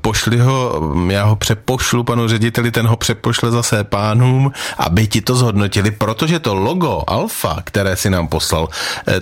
Pošli 0.01 0.39
ho, 0.39 0.81
mm, 0.81 1.11
já 1.11 1.25
ho 1.25 1.37
přepošlu 1.37 2.05
panu 2.05 2.29
řediteli, 2.29 2.71
ten 2.71 2.87
ho 2.87 2.97
přepošle 2.97 3.51
zase 3.51 3.85
pánům, 3.85 4.53
aby 4.79 5.07
ti 5.07 5.21
to 5.21 5.35
zhodnotili, 5.35 5.91
protože 5.91 6.39
to 6.39 6.55
logo 6.55 7.03
Alfa, 7.07 7.57
které 7.65 7.97
si 7.97 8.11
nám 8.11 8.29
poslal, 8.29 8.69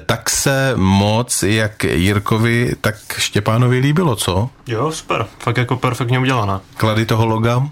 tak 0.07 0.31
se 0.31 0.73
moc 0.77 1.43
jak 1.43 1.85
Jirkovi, 1.85 2.64
tak 2.81 2.95
Štěpánovi 3.19 3.79
líbilo, 3.79 4.17
co? 4.17 4.51
Jo, 4.67 4.93
super. 4.93 5.27
Fakt 5.39 5.57
jako 5.57 5.77
perfektně 5.77 6.19
udělaná. 6.19 6.61
Klady 6.77 7.07
toho 7.07 7.27
loga? 7.27 7.63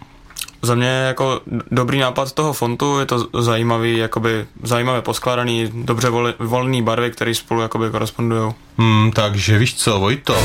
Za 0.62 0.74
mě 0.74 0.86
je 0.86 1.06
jako 1.06 1.40
dobrý 1.70 1.98
nápad 1.98 2.32
toho 2.32 2.52
fontu, 2.52 2.98
je 2.98 3.06
to 3.06 3.42
zajímavý, 3.42 3.96
jakoby 3.98 4.46
zajímavě 4.62 5.02
poskládaný, 5.02 5.70
dobře 5.74 6.08
voli, 6.08 6.34
volný 6.38 6.82
barvy, 6.82 7.10
které 7.10 7.34
spolu 7.34 7.60
jakoby 7.60 7.90
korespondují. 7.90 8.52
Hmm, 8.78 9.10
takže 9.12 9.58
víš 9.58 9.74
co, 9.74 9.98
Vojto? 10.00 10.36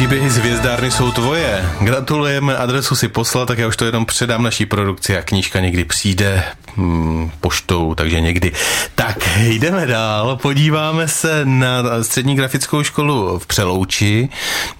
Příběhy 0.00 0.30
z 0.30 0.36
hvězdárny 0.36 0.90
jsou 0.90 1.12
tvoje. 1.12 1.70
Gratulujeme, 1.80 2.56
adresu 2.56 2.96
si 2.96 3.08
poslal, 3.08 3.46
tak 3.46 3.58
já 3.58 3.68
už 3.68 3.76
to 3.76 3.84
jenom 3.84 4.06
předám 4.06 4.42
naší 4.42 4.66
produkci 4.66 5.18
a 5.18 5.22
knížka 5.22 5.60
někdy 5.60 5.84
přijde 5.84 6.44
hmm, 6.76 7.30
poštou, 7.40 7.94
takže 7.94 8.20
někdy. 8.20 8.52
Tak, 8.94 9.38
jdeme 9.38 9.86
dál, 9.86 10.36
podíváme 10.36 11.08
se 11.08 11.40
na 11.44 11.82
střední 12.02 12.36
grafickou 12.36 12.82
školu 12.82 13.38
v 13.38 13.46
Přelouči 13.46 14.28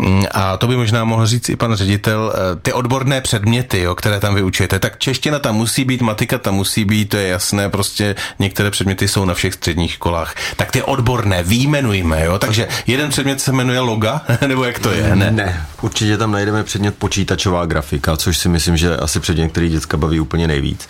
Hmm, 0.01 0.25
a 0.31 0.57
to 0.57 0.67
by 0.67 0.77
možná 0.77 1.05
mohl 1.05 1.27
říct 1.27 1.49
i 1.49 1.57
pan 1.57 1.75
ředitel, 1.75 2.33
eh, 2.35 2.57
ty 2.63 2.73
odborné 2.73 3.21
předměty, 3.21 3.81
jo, 3.81 3.95
které 3.95 4.21
tam 4.21 4.35
vyučujete. 4.35 4.79
Tak 4.79 4.99
čeština 4.99 5.39
tam 5.39 5.57
musí 5.57 5.85
být, 5.85 6.03
matika 6.03 6.39
tam 6.39 6.55
musí 6.55 6.85
být, 6.85 7.09
to 7.09 7.17
je 7.17 7.29
jasné, 7.29 7.69
prostě 7.69 8.17
některé 8.39 8.71
předměty 8.71 9.09
jsou 9.09 9.25
na 9.25 9.35
všech 9.35 9.55
středních 9.55 9.93
školách. 9.93 10.35
Tak 10.57 10.71
ty 10.71 10.83
odborné, 10.83 11.43
výjmenujme, 11.43 12.25
jo, 12.25 12.39
takže 12.39 12.69
jeden 12.87 13.11
předmět 13.11 13.41
se 13.41 13.53
jmenuje 13.53 13.81
loga, 13.81 14.21
nebo 14.47 14.65
jak 14.65 14.79
to 14.79 14.93
je? 14.93 15.10
Ne. 15.15 15.31
Ne, 15.31 15.67
určitě 15.83 16.17
tam 16.17 16.33
najdeme 16.33 16.65
předmět 16.65 16.95
počítačová 16.99 17.67
grafika, 17.67 18.17
což 18.17 18.39
si 18.39 18.49
myslím, 18.49 18.77
že 18.77 18.97
asi 18.97 19.21
předmět, 19.21 19.49
který 19.49 19.69
děcka 19.69 19.97
baví 19.97 20.21
úplně 20.21 20.47
nejvíc. 20.49 20.89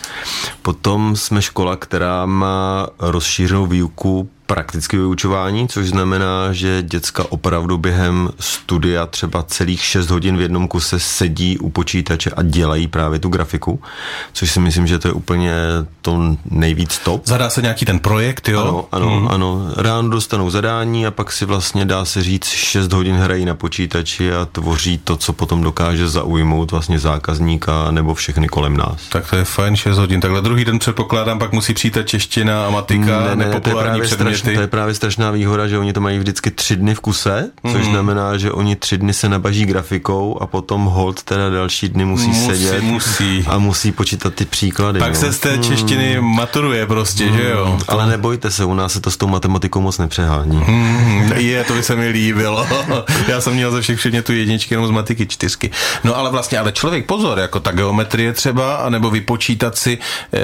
Potom 0.61 1.15
jsme 1.15 1.41
škola, 1.41 1.75
která 1.75 2.25
má 2.25 2.87
rozšířenou 2.99 3.65
výuku 3.65 4.29
praktické 4.53 4.97
vyučování, 4.97 5.67
což 5.67 5.87
znamená, 5.87 6.53
že 6.53 6.83
děcka 6.83 7.23
opravdu 7.29 7.77
během 7.77 8.29
studia 8.39 9.05
třeba 9.05 9.43
celých 9.43 9.83
6 9.83 10.09
hodin 10.09 10.37
v 10.37 10.41
jednom 10.41 10.67
kuse 10.67 10.99
sedí 10.99 11.57
u 11.57 11.69
počítače 11.69 12.31
a 12.31 12.43
dělají 12.43 12.87
právě 12.87 13.19
tu 13.19 13.29
grafiku, 13.29 13.81
což 14.33 14.51
si 14.51 14.59
myslím, 14.59 14.87
že 14.87 14.99
to 14.99 15.07
je 15.07 15.11
úplně 15.11 15.53
to 16.01 16.35
nejvíc 16.45 16.97
top. 16.97 17.21
Zadá 17.25 17.49
se 17.49 17.61
nějaký 17.61 17.85
ten 17.85 17.99
projekt, 17.99 18.49
jo? 18.49 18.61
Ano, 18.61 18.85
ano, 18.91 19.19
hmm. 19.19 19.27
ano. 19.31 19.71
Ráno 19.77 20.09
dostanou 20.09 20.49
zadání 20.49 21.07
a 21.07 21.11
pak 21.11 21.31
si 21.31 21.45
vlastně 21.45 21.85
dá 21.85 22.05
se 22.05 22.23
říct 22.23 22.47
6 22.47 22.93
hodin 22.93 23.15
hrají 23.15 23.45
na 23.45 23.55
počítači 23.55 24.33
a 24.33 24.47
tvoří 24.51 24.97
to, 24.97 25.17
co 25.17 25.33
potom 25.33 25.61
dokáže 25.61 26.07
zaujmout 26.07 26.71
vlastně 26.71 26.99
zákazníka 26.99 27.91
nebo 27.91 28.13
všechny 28.13 28.47
kolem 28.47 28.77
nás. 28.77 29.01
Tak 29.09 29.29
to 29.29 29.35
je 29.35 29.45
fajn, 29.45 29.75
6 29.75 29.97
hodin. 29.97 30.21
Takhle 30.21 30.41
druhý 30.41 30.65
den 30.65 30.79
předpokládám, 30.79 31.39
pak 31.39 31.51
musí 31.51 31.73
přijít 31.73 31.93
ta 31.93 32.03
čeština 32.03 32.67
a 32.67 32.69
matika, 32.69 33.21
Ne, 33.21 33.35
ne, 33.35 33.45
nepopulární 33.45 34.01
předměty. 34.01 34.40
Ty? 34.41 34.55
to 34.55 34.61
je 34.61 34.67
právě 34.67 34.93
strašná 34.93 35.31
výhoda, 35.31 35.67
že 35.67 35.77
oni 35.77 35.93
to 35.93 36.01
mají 36.01 36.17
vždycky 36.19 36.51
tři 36.51 36.75
dny 36.75 36.95
v 36.95 36.99
kuse, 36.99 37.51
což 37.71 37.81
Mhm. 37.81 37.91
znamená, 37.91 38.37
že 38.37 38.51
oni 38.51 38.75
tři 38.75 38.97
dny 38.97 39.13
se 39.13 39.29
nabaží 39.29 39.65
grafikou 39.65 40.37
a 40.41 40.47
potom 40.47 40.85
hold 40.85 41.23
teda 41.23 41.49
další 41.49 41.89
dny 41.89 42.05
musí, 42.05 42.27
Musí, 42.27 42.45
sedět 42.45 42.81
musí. 42.81 43.45
a 43.47 43.57
musí 43.57 43.91
počítat 43.91 44.33
ty 44.33 44.45
příklady. 44.45 44.99
Pak 44.99 45.09
no. 45.13 45.19
se 45.19 45.31
z 45.33 45.39
té 45.39 45.57
češtiny 45.57 46.17
maturuje 46.21 46.85
prostě, 46.85 47.27
že 47.31 47.49
jo? 47.49 47.79
Ale 47.87 48.07
nebojte 48.07 48.51
se, 48.51 48.65
u 48.65 48.73
nás 48.73 48.93
se 48.93 49.01
to 49.01 49.11
s 49.11 49.17
tou 49.17 49.27
matematikou 49.27 49.81
moc 49.81 49.97
nepřehání. 49.97 50.57
Hmm, 50.65 51.31
je, 51.35 51.63
to 51.63 51.73
by 51.73 51.83
se 51.83 51.95
mi 51.95 52.07
líbilo. 52.09 52.67
Já 53.27 53.41
jsem 53.41 53.53
měl 53.53 53.71
ze 53.71 53.81
všech 53.81 53.97
předmětů 53.99 54.33
jedničky, 54.33 54.73
jenom 54.73 54.87
z 54.87 54.91
matiky 54.91 55.27
čtyřky. 55.27 55.71
No 56.03 56.17
ale 56.17 56.31
vlastně, 56.31 56.59
ale 56.59 56.71
člověk 56.71 57.05
pozor, 57.05 57.39
jako 57.39 57.59
ta 57.59 57.71
geometrie 57.71 58.33
třeba, 58.33 58.75
anebo 58.75 59.09
vypočítat 59.09 59.77
si 59.77 59.97
e, 60.33 60.39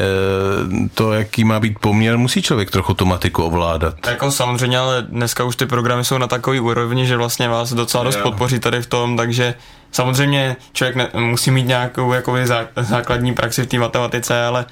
to, 0.93 1.13
jaký 1.13 1.43
má 1.43 1.59
být 1.59 1.79
poměr, 1.79 2.17
musí 2.17 2.41
člověk 2.41 2.71
trochu 2.71 2.93
tu 2.93 3.05
matiku 3.05 3.43
ovládat. 3.43 3.86
Jako 4.07 4.31
samozřejmě, 4.31 4.77
ale 4.79 5.01
dneska 5.09 5.43
už 5.43 5.55
ty 5.55 5.65
programy 5.65 6.05
jsou 6.05 6.17
na 6.17 6.27
takový 6.27 6.59
úrovni, 6.59 7.05
že 7.07 7.17
vlastně 7.17 7.49
vás 7.49 7.73
docela 7.73 8.03
dost 8.03 8.15
Jo. 8.15 8.23
podpoří 8.23 8.59
tady 8.59 8.81
v 8.81 8.87
tom, 8.87 9.17
takže 9.17 9.53
samozřejmě 9.91 10.55
člověk 10.73 10.95
ne, 10.95 11.07
musí 11.13 11.51
mít 11.51 11.67
nějakou 11.67 12.13
jakoby 12.13 12.47
zá, 12.47 12.65
základní 12.81 13.33
praxi 13.33 13.63
v 13.63 13.67
té 13.67 13.77
matematice, 13.79 14.43
ale 14.45 14.65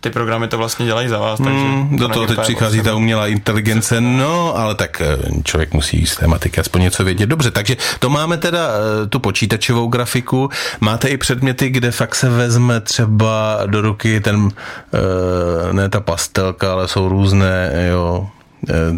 ty 0.00 0.10
programy 0.10 0.48
to 0.48 0.58
vlastně 0.58 0.86
dělají 0.86 1.08
za 1.08 1.18
vás. 1.18 1.38
Takže 1.44 1.64
Hmm, 1.64 1.96
do 1.96 2.08
to 2.08 2.14
toho 2.14 2.26
teď 2.26 2.40
přichází 2.40 2.78
ta 2.78 2.82
potřeba. 2.82 2.96
umělá 2.96 3.26
inteligence, 3.26 4.00
no, 4.00 4.56
ale 4.56 4.74
tak 4.74 5.00
eh, 5.00 5.16
člověk 5.44 5.74
musí 5.74 6.06
z 6.06 6.16
té 6.16 6.26
matiky 6.26 6.60
aspoň 6.60 6.82
něco 6.82 7.04
vědět. 7.04 7.26
Dobře, 7.26 7.50
takže 7.50 7.76
to 7.98 8.08
máme 8.10 8.36
teda 8.36 8.68
eh, 9.02 9.06
tu 9.06 9.18
počítačovou 9.20 9.86
grafiku. 9.86 10.48
Máte 10.80 11.08
i 11.08 11.16
předměty, 11.16 11.70
kde 11.70 11.90
fakt 11.90 12.14
se 12.14 12.28
vezme 12.28 12.80
třeba 12.80 13.58
do 13.66 13.80
ruky 13.80 14.20
ten, 14.20 14.48
eh, 14.94 15.72
ne 15.72 15.88
ta 15.88 16.00
pastelka, 16.00 16.72
ale 16.72 16.88
jsou 16.88 17.08
různé, 17.08 17.70
jo, 17.90 18.26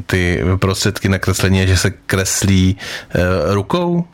ty 0.07 0.43
prostředky 0.57 1.09
na 1.09 1.19
kreslení, 1.19 1.67
že 1.67 1.77
se 1.77 1.91
kreslí 1.91 2.77
eh, 3.11 3.55
rukou? 3.55 4.05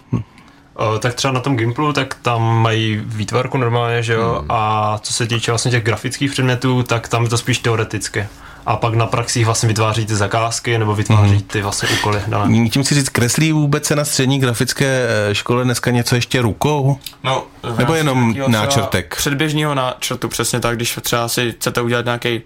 O, 0.75 0.99
tak 0.99 1.15
třeba 1.15 1.33
na 1.33 1.41
tom 1.41 1.57
Gimplu, 1.57 1.93
tak 1.93 2.15
tam 2.23 2.63
mají 2.63 3.03
výtvarku 3.05 3.59
normálně, 3.59 4.03
že 4.03 4.13
jo, 4.13 4.45
a 4.49 4.99
co 5.03 5.13
se 5.13 5.27
týče 5.27 5.53
vlastně 5.53 5.71
těch 5.71 5.85
grafických 5.85 6.31
předmětů, 6.31 6.83
tak 6.83 7.09
tam 7.09 7.23
je 7.23 7.29
to 7.29 7.39
spíš 7.39 7.59
teoreticky. 7.59 8.27
A 8.67 8.77
pak 8.77 8.95
na 8.95 9.07
praxích 9.07 9.47
vlastně 9.47 9.67
vytváří 9.67 10.07
ty 10.07 10.17
zakázky 10.17 10.79
nebo 10.79 10.95
vytváří 10.95 11.43
ty 11.43 11.63
vlastně 11.63 11.89
úkoly 11.99 12.21
dané. 12.27 12.69
Tím 12.69 12.85
si 12.85 12.95
říct, 12.95 13.09
kreslí 13.09 13.53
vůbec 13.53 13.87
se 13.87 13.97
na 13.97 14.05
střední 14.05 14.39
grafické 14.39 15.07
eh, 15.31 15.35
škole 15.35 15.65
dneska 15.65 15.91
něco 15.91 16.15
ještě 16.15 16.43
rukou? 16.43 16.99
No, 17.25 17.45
Nebo 17.79 17.95
jenom 17.95 18.35
náčrtek? 18.49 19.17
Předběžného 19.17 19.75
náčrtu, 19.75 20.29
přesně 20.29 20.61
tak, 20.61 20.77
když 20.77 20.99
třeba 21.03 21.29
si 21.29 21.53
chcete 21.53 21.81
udělat 21.81 22.05
nějaký 22.05 22.43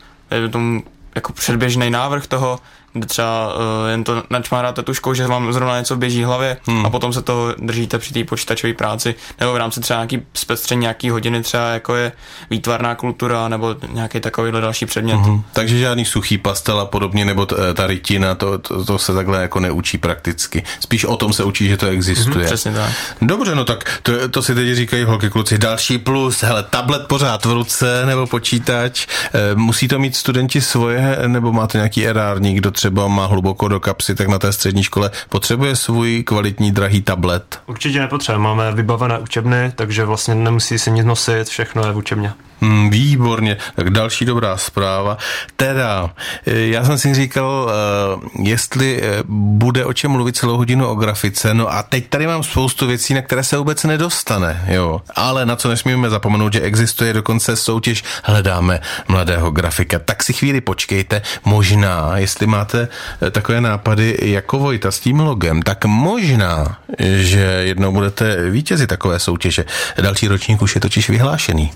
tomu 0.51 0.83
jako 1.15 1.33
předběžný 1.33 1.91
návrh 1.91 2.27
toho, 2.27 2.59
kde 2.95 3.07
třeba 3.07 3.55
uh, 3.55 3.61
jen 3.91 4.05
to 4.05 4.23
načmáráte 4.31 4.83
tuškou, 4.83 5.15
že 5.15 5.27
vám 5.27 5.53
zrovna 5.53 5.79
něco 5.79 5.97
běží 5.97 6.23
v 6.23 6.27
hlavě 6.27 6.57
hmm. 6.67 6.87
a 6.87 6.91
potom 6.91 7.13
se 7.13 7.23
to 7.23 7.55
držíte 7.59 7.99
při 7.99 8.15
té 8.15 8.25
počítačové 8.25 8.73
práci, 8.73 9.15
nebo 9.41 9.53
v 9.53 9.57
rámci 9.57 9.81
třeba 9.81 9.99
nějaký 9.99 10.23
zpestření 10.35 10.81
nějaký 10.81 11.11
hodiny, 11.11 11.43
třeba 11.43 11.65
jako 11.65 11.95
je 11.95 12.13
výtvarná 12.51 12.95
kultura, 12.95 13.49
nebo 13.49 13.77
nějaký 13.93 14.21
takovýhle 14.21 14.61
další 14.61 14.87
předmět. 14.87 15.17
Hmm. 15.17 15.43
Takže 15.53 15.79
žádný 15.79 16.05
suchý 16.05 16.39
pastel 16.39 16.81
a 16.81 16.87
podobně, 16.87 17.25
nebo 17.25 17.47
t- 17.47 17.75
ta 17.75 17.87
rytina, 17.87 18.35
to, 18.35 18.59
to, 18.59 18.85
to 18.85 18.99
se 18.99 19.15
takhle 19.15 19.43
jako 19.43 19.61
neučí 19.61 19.99
prakticky. 19.99 20.63
Spíš 20.81 21.05
o 21.05 21.17
tom 21.17 21.33
se 21.33 21.45
učí, 21.45 21.69
že 21.69 21.77
to 21.77 21.87
existuje. 21.87 22.47
Přesně 22.47 22.73
tak. 22.73 22.93
Dobře, 23.23 23.55
no 23.55 23.65
tak 23.65 24.01
to, 24.03 24.29
to 24.29 24.43
si 24.43 24.55
teď 24.55 24.77
říkají 24.77 25.05
holky 25.05 25.31
kluci. 25.31 25.59
Další 25.59 25.99
plus, 25.99 26.43
hele, 26.43 26.63
tablet 26.63 27.07
pořád 27.07 27.45
v 27.45 27.53
ruce 27.53 28.07
nebo 28.07 28.27
počítač. 28.27 29.07
E, 29.07 29.55
musí 29.55 29.89
to 29.89 29.99
mít 29.99 30.17
studenti 30.17 30.61
svoje, 30.61 31.19
nebo 31.27 31.53
máte 31.53 31.79
nějaký 31.79 32.07
erárník, 32.07 32.59
kdo 32.59 32.71
třeba 32.71 32.84
má 32.91 33.27
hluboko 33.27 33.69
do 33.69 33.81
kapsy, 33.81 34.15
tak 34.15 34.29
na 34.29 34.39
té 34.39 34.53
střední 34.53 34.83
škole 34.83 35.11
potřebuje 35.29 35.77
svůj 35.77 36.23
kvalitní 36.23 36.73
drahý 36.73 37.03
tablet. 37.03 37.61
Určitě 37.67 38.01
nepotřebujeme, 38.01 38.45
máme 38.45 38.73
vybavené 38.73 39.19
učebny, 39.19 39.73
takže 39.75 40.05
vlastně 40.05 40.35
nemusí 40.35 40.79
se 40.79 40.91
nic 40.91 41.07
nosit, 41.07 41.45
všechno 41.45 41.87
je 41.87 41.93
v 41.93 41.97
učebně. 41.97 42.33
Hmm, 42.61 42.91
výborně, 42.91 43.57
tak 43.75 43.91
další 43.91 44.25
dobrá 44.25 44.57
zpráva. 44.57 45.19
Teda, 45.57 46.11
eh, 46.47 46.59
já 46.59 46.85
jsem 46.85 46.99
si 46.99 47.15
říkal, 47.15 47.71
eh, 47.71 48.43
jestli 48.43 49.03
eh, 49.03 49.23
bude 49.29 49.85
o 49.85 49.93
čem 49.93 50.11
mluvit 50.11 50.37
celou 50.37 50.57
hodinu 50.57 50.87
o 50.87 50.95
grafice, 50.95 51.55
no 51.55 51.73
a 51.73 51.83
teď 51.83 52.09
tady 52.09 52.27
mám 52.27 52.43
spoustu 52.43 52.87
věcí, 52.87 53.15
na 53.15 53.23
které 53.23 53.45
se 53.45 53.57
vůbec 53.57 53.85
nedostane, 53.85 54.65
jo. 54.69 55.01
Ale 55.17 55.47
na 55.47 55.57
co 55.57 55.69
nesmíme 55.69 56.11
zapomenout, 56.11 56.53
že 56.53 56.61
existuje 56.61 57.13
dokonce 57.13 57.57
soutěž 57.57 58.05
Hledáme 58.25 58.81
mladého 59.09 59.51
grafika. 59.51 59.99
Tak 59.99 60.23
si 60.23 60.33
chvíli 60.33 60.61
počkejte, 60.61 61.23
možná, 61.45 62.19
jestli 62.19 62.47
máte 62.47 62.74
eh, 62.75 63.31
takové 63.31 63.61
nápady 63.61 64.19
jako 64.23 64.59
Vojta 64.59 64.91
s 64.91 65.01
tím 65.01 65.21
logem, 65.21 65.63
tak 65.63 65.85
možná, 65.85 66.79
že 66.99 67.39
jednou 67.41 67.93
budete 67.93 68.51
vítězi 68.51 68.87
takové 68.87 69.19
soutěže. 69.19 69.65
Další 70.01 70.29
ročník 70.29 70.63
už 70.63 70.75
je 70.75 70.81
totiž 70.81 71.09
vyhlášený. 71.09 71.73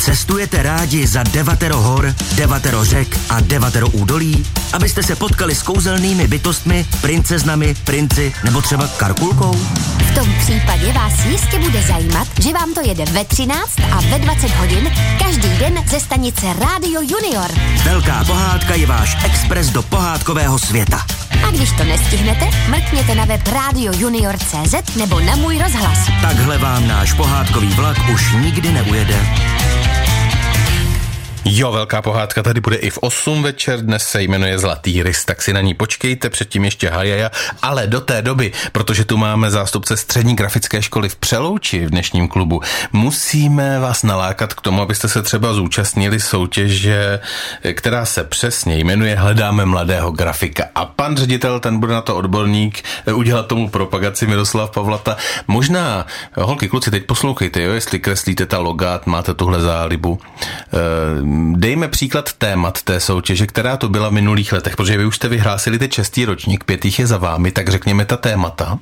Cestujete 0.00 0.62
rádi 0.62 1.06
za 1.06 1.22
devatero 1.22 1.76
hor, 1.76 2.14
devatero 2.34 2.84
řek 2.84 3.18
a 3.28 3.40
devatero 3.40 3.88
údolí, 3.88 4.46
abyste 4.72 5.02
se 5.02 5.16
potkali 5.16 5.54
s 5.54 5.62
kouzelnými 5.62 6.26
bytostmi, 6.26 6.86
princeznami, 7.00 7.74
princi 7.84 8.32
nebo 8.44 8.62
třeba 8.62 8.88
karkulkou? 8.88 9.52
V 10.10 10.14
tom 10.14 10.32
případě 10.38 10.92
vás 10.92 11.24
jistě 11.24 11.58
bude 11.58 11.82
zajímat, 11.82 12.28
že 12.40 12.52
vám 12.52 12.74
to 12.74 12.80
jede 12.88 13.04
ve 13.04 13.24
13 13.24 13.70
a 13.92 14.00
ve 14.00 14.18
20 14.18 14.50
hodin 14.50 14.92
každý 15.18 15.48
den 15.58 15.84
ze 15.86 16.00
stanice 16.00 16.46
Radio 16.60 17.00
Junior. 17.00 17.50
Velká 17.84 18.24
pohádka 18.24 18.74
je 18.74 18.86
váš 18.86 19.16
expres 19.24 19.70
do 19.70 19.82
pohádkového 19.82 20.58
světa. 20.58 21.06
A 21.48 21.50
když 21.50 21.72
to 21.72 21.84
nestihnete, 21.84 22.48
mrkněte 22.68 23.14
na 23.14 23.24
web 23.24 23.48
radiojunior.cz 23.48 24.96
nebo 24.96 25.20
na 25.20 25.36
můj 25.36 25.58
rozhlas. 25.58 25.98
Takhle 26.22 26.58
vám 26.58 26.88
náš 26.88 27.12
pohádkový 27.12 27.68
vlak 27.68 27.96
už 28.14 28.32
nikdy 28.32 28.72
neujede. 28.72 29.26
Jo, 31.44 31.72
velká 31.72 32.02
pohádka 32.02 32.42
tady 32.42 32.60
bude 32.60 32.76
i 32.76 32.90
v 32.90 32.98
8 32.98 33.42
večer, 33.42 33.80
dnes 33.80 34.08
se 34.08 34.22
jmenuje 34.22 34.58
Zlatý 34.58 35.02
rys, 35.02 35.24
tak 35.24 35.42
si 35.42 35.52
na 35.52 35.60
ní 35.60 35.74
počkejte, 35.74 36.30
předtím 36.30 36.64
ještě 36.64 36.88
hajaja, 36.88 37.30
ale 37.62 37.86
do 37.86 38.00
té 38.00 38.22
doby, 38.22 38.52
protože 38.72 39.04
tu 39.04 39.16
máme 39.16 39.50
zástupce 39.50 39.96
střední 39.96 40.36
grafické 40.36 40.82
školy 40.82 41.08
v 41.08 41.16
Přelouči 41.16 41.86
v 41.86 41.90
dnešním 41.90 42.28
klubu, 42.28 42.60
musíme 42.92 43.78
vás 43.78 44.02
nalákat 44.02 44.54
k 44.54 44.60
tomu, 44.60 44.82
abyste 44.82 45.08
se 45.08 45.22
třeba 45.22 45.52
zúčastnili 45.52 46.20
soutěže, 46.20 47.20
která 47.72 48.04
se 48.04 48.24
přesně 48.24 48.78
jmenuje 48.78 49.16
Hledáme 49.16 49.64
mladého 49.64 50.10
grafika 50.10 50.64
a 50.74 50.84
pan 50.84 51.16
ředitel, 51.16 51.60
ten 51.60 51.80
bude 51.80 51.92
na 51.92 52.02
to 52.02 52.16
odborník, 52.16 52.82
udělat 53.14 53.46
tomu 53.46 53.68
propagaci 53.68 54.26
Miroslav 54.26 54.70
Pavlata. 54.70 55.16
Možná, 55.46 56.06
holky, 56.36 56.68
kluci, 56.68 56.90
teď 56.90 57.04
poslouchejte, 57.04 57.62
jo, 57.62 57.72
jestli 57.72 57.98
kreslíte 57.98 58.46
ta 58.46 58.58
logát, 58.58 59.06
máte 59.06 59.34
tuhle 59.34 59.60
zálibu. 59.60 60.18
Dejme 61.52 61.88
příklad 61.88 62.32
témat 62.32 62.82
té 62.82 63.00
soutěže, 63.00 63.46
která 63.46 63.76
to 63.76 63.88
byla 63.88 64.08
v 64.08 64.12
minulých 64.12 64.52
letech, 64.52 64.76
protože 64.76 64.98
vy 64.98 65.04
už 65.04 65.16
jste 65.16 65.28
vyhrásili 65.28 65.78
teď 65.78 65.92
šestý 65.92 66.24
ročník, 66.24 66.64
pět 66.64 66.84
jich 66.84 66.98
je 66.98 67.06
za 67.06 67.18
vámi, 67.18 67.52
tak 67.52 67.68
řekněme 67.68 68.04
ta 68.04 68.16
témata. 68.16 68.78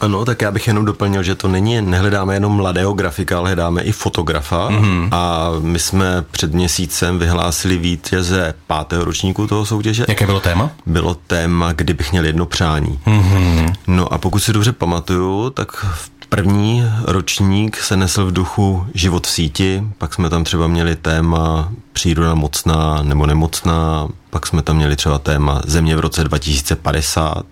Ano, 0.00 0.24
tak 0.24 0.42
já 0.42 0.50
bych 0.50 0.66
jenom 0.66 0.84
doplnil, 0.84 1.22
že 1.22 1.34
to 1.34 1.48
není, 1.48 1.82
nehledáme 1.82 2.34
jenom 2.34 2.52
mladého 2.52 2.92
grafika, 2.92 3.38
ale 3.38 3.48
hledáme 3.48 3.82
i 3.82 3.92
fotografa 3.92 4.68
mm-hmm. 4.70 5.08
a 5.12 5.50
my 5.60 5.78
jsme 5.78 6.24
před 6.30 6.54
měsícem 6.54 7.18
vyhlásili 7.18 7.76
vítěze 7.76 8.54
pátého 8.66 9.04
ročníku 9.04 9.46
toho 9.46 9.66
soutěže. 9.66 10.04
Jaké 10.08 10.26
bylo 10.26 10.40
téma? 10.40 10.70
Bylo 10.86 11.14
téma, 11.14 11.72
kdybych 11.72 12.12
měl 12.12 12.24
jedno 12.24 12.46
přání. 12.46 12.98
Mm-hmm. 13.06 13.74
No 13.86 14.12
a 14.12 14.18
pokud 14.18 14.38
si 14.38 14.52
dobře 14.52 14.72
pamatuju, 14.72 15.50
tak 15.50 15.72
v 15.72 16.10
první 16.30 16.84
ročník 17.04 17.76
se 17.76 17.96
nesl 17.96 18.26
v 18.26 18.32
duchu 18.32 18.86
život 18.94 19.26
v 19.26 19.30
síti, 19.30 19.84
pak 19.98 20.14
jsme 20.14 20.30
tam 20.30 20.44
třeba 20.44 20.66
měli 20.66 20.96
téma 20.96 21.72
příroda 21.92 22.34
mocná 22.34 23.02
nebo 23.02 23.26
nemocná, 23.26 24.08
pak 24.30 24.46
jsme 24.46 24.62
tam 24.62 24.76
měli 24.76 24.96
třeba 24.96 25.18
téma 25.18 25.62
země 25.66 25.96
v 25.96 26.00
roce 26.00 26.24
2050. 26.24 27.42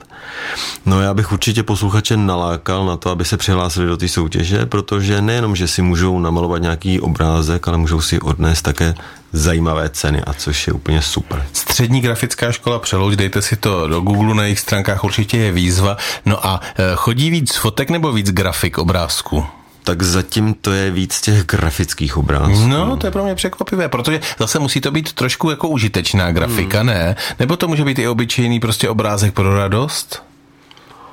No 0.86 1.02
já 1.02 1.14
bych 1.14 1.32
určitě 1.32 1.62
posluchače 1.62 2.16
nalákal 2.16 2.86
na 2.86 2.96
to, 2.96 3.10
aby 3.10 3.24
se 3.24 3.36
přihlásili 3.36 3.86
do 3.86 3.96
té 3.96 4.08
soutěže, 4.08 4.66
protože 4.66 5.22
nejenom, 5.22 5.56
že 5.56 5.68
si 5.68 5.82
můžou 5.82 6.20
namalovat 6.20 6.62
nějaký 6.62 7.00
obrázek, 7.00 7.68
ale 7.68 7.78
můžou 7.78 8.00
si 8.00 8.20
odnést 8.20 8.62
také 8.62 8.94
zajímavé 9.32 9.88
ceny, 9.88 10.22
a 10.22 10.32
což 10.32 10.66
je 10.66 10.72
úplně 10.72 11.02
super. 11.02 11.46
Střední 11.52 12.00
grafická 12.00 12.52
škola 12.52 12.78
Přelouč, 12.78 13.16
dejte 13.16 13.42
si 13.42 13.56
to 13.56 13.88
do 13.88 14.00
Google, 14.00 14.34
na 14.34 14.42
jejich 14.42 14.60
stránkách 14.60 15.04
určitě 15.04 15.38
je 15.38 15.52
výzva. 15.52 15.96
No 16.26 16.46
a 16.46 16.60
eh, 16.76 16.82
chodí 16.94 17.30
víc 17.30 17.56
fotek 17.56 17.90
nebo 17.90 18.12
víc 18.12 18.30
grafik 18.30 18.78
obrázků? 18.78 19.46
Tak 19.88 20.02
zatím 20.02 20.54
to 20.54 20.72
je 20.72 20.90
víc 20.90 21.20
těch 21.20 21.46
grafických 21.46 22.16
obrázků. 22.16 22.66
No, 22.66 22.96
to 22.96 23.06
je 23.06 23.10
pro 23.10 23.24
mě 23.24 23.34
překvapivé, 23.34 23.88
protože 23.88 24.20
zase 24.38 24.58
musí 24.58 24.80
to 24.80 24.90
být 24.90 25.12
trošku 25.12 25.50
jako 25.50 25.68
užitečná 25.68 26.32
grafika, 26.32 26.78
hmm. 26.78 26.86
ne? 26.86 27.16
Nebo 27.38 27.56
to 27.56 27.68
může 27.68 27.84
být 27.84 27.98
i 27.98 28.08
obyčejný 28.08 28.60
prostě 28.60 28.88
obrázek 28.88 29.34
pro 29.34 29.56
radost? 29.56 30.22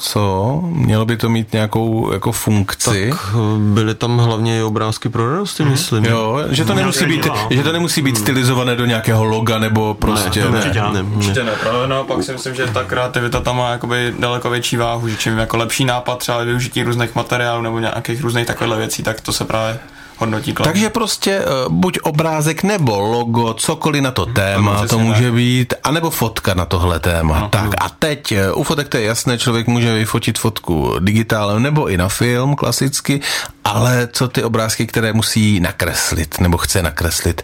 Co? 0.05 0.59
Mělo 0.63 1.05
by 1.05 1.17
to 1.17 1.29
mít 1.29 1.53
nějakou 1.53 2.13
jako 2.13 2.31
funkci? 2.31 3.09
Tak 3.09 3.19
eh, 3.29 3.37
byly 3.59 3.95
tam 3.95 4.17
hlavně 4.17 4.59
i 4.59 4.61
obrázky 4.61 5.09
pro 5.09 5.31
radosty, 5.31 5.63
mm. 5.63 5.71
myslím. 5.71 6.05
Jo, 6.05 6.39
že 6.49 6.65
to 6.65 6.73
nemusí 6.73 7.05
být, 7.05 7.27
že 7.49 7.63
to 7.63 7.71
nemusí 7.71 8.01
být 8.01 8.17
stylizované 8.17 8.75
do 8.75 8.85
nějakého 8.85 9.23
loga 9.23 9.59
nebo 9.59 9.93
prostě 9.93 10.39
ne, 10.39 10.51
ne. 10.51 10.57
určitě 10.57 10.81
ne. 10.81 10.89
ne. 10.93 11.01
Určitě 11.01 11.43
ne, 11.43 11.51
právě 11.61 11.87
naopak 11.87 12.23
si 12.23 12.33
myslím, 12.33 12.55
že 12.55 12.67
ta 12.67 12.83
kreativita 12.83 13.39
tam 13.39 13.57
má 13.57 13.71
jakoby 13.71 14.13
daleko 14.19 14.49
větší 14.49 14.77
váhu, 14.77 15.07
že 15.07 15.15
čím 15.17 15.37
jako 15.37 15.57
lepší 15.57 15.85
nápad, 15.85 16.19
třeba 16.19 16.43
využití 16.43 16.83
různých 16.83 17.15
materiálů 17.15 17.61
nebo 17.61 17.79
nějakých 17.79 18.21
různých 18.21 18.47
takovýchhle 18.47 18.77
věcí, 18.77 19.03
tak 19.03 19.21
to 19.21 19.33
se 19.33 19.45
právě 19.45 19.79
hodnotí 20.17 20.53
kladně. 20.53 20.73
Takže 20.73 20.89
prostě 20.89 21.31
eh, 21.31 21.45
buď 21.69 21.99
obrázek 22.03 22.63
nebo 22.63 22.99
logo, 22.99 23.53
cokoliv 23.53 24.03
na 24.03 24.11
to 24.11 24.25
téma 24.25 24.75
přesně 24.75 24.87
to 24.87 24.99
může 24.99 25.23
tak. 25.23 25.33
být, 25.33 25.73
anebo 25.83 26.09
fotka 26.09 26.53
na 26.53 26.65
tohle 26.65 26.99
téma. 26.99 27.39
No. 27.39 27.49
tak 27.49 27.69
a 27.77 27.89
teď 27.89 28.31
eh, 28.31 28.51
u 28.51 28.63
fotek 28.63 28.89
to 28.89 28.97
je 28.97 29.03
jasné, 29.03 29.37
člověk 29.37 29.67
může 29.67 29.93
vyfotit 29.93 30.39
fotku 30.39 30.95
digitálem 30.99 31.63
nebo 31.63 31.89
i 31.89 31.97
na 31.97 32.09
film 32.09 32.55
klasicky, 32.55 33.21
ale 33.63 34.07
co 34.11 34.27
ty 34.27 34.43
obrázky, 34.43 34.87
které 34.87 35.13
musí 35.13 35.59
nakreslit 35.59 36.39
nebo 36.39 36.57
chce 36.57 36.83
nakreslit. 36.83 37.41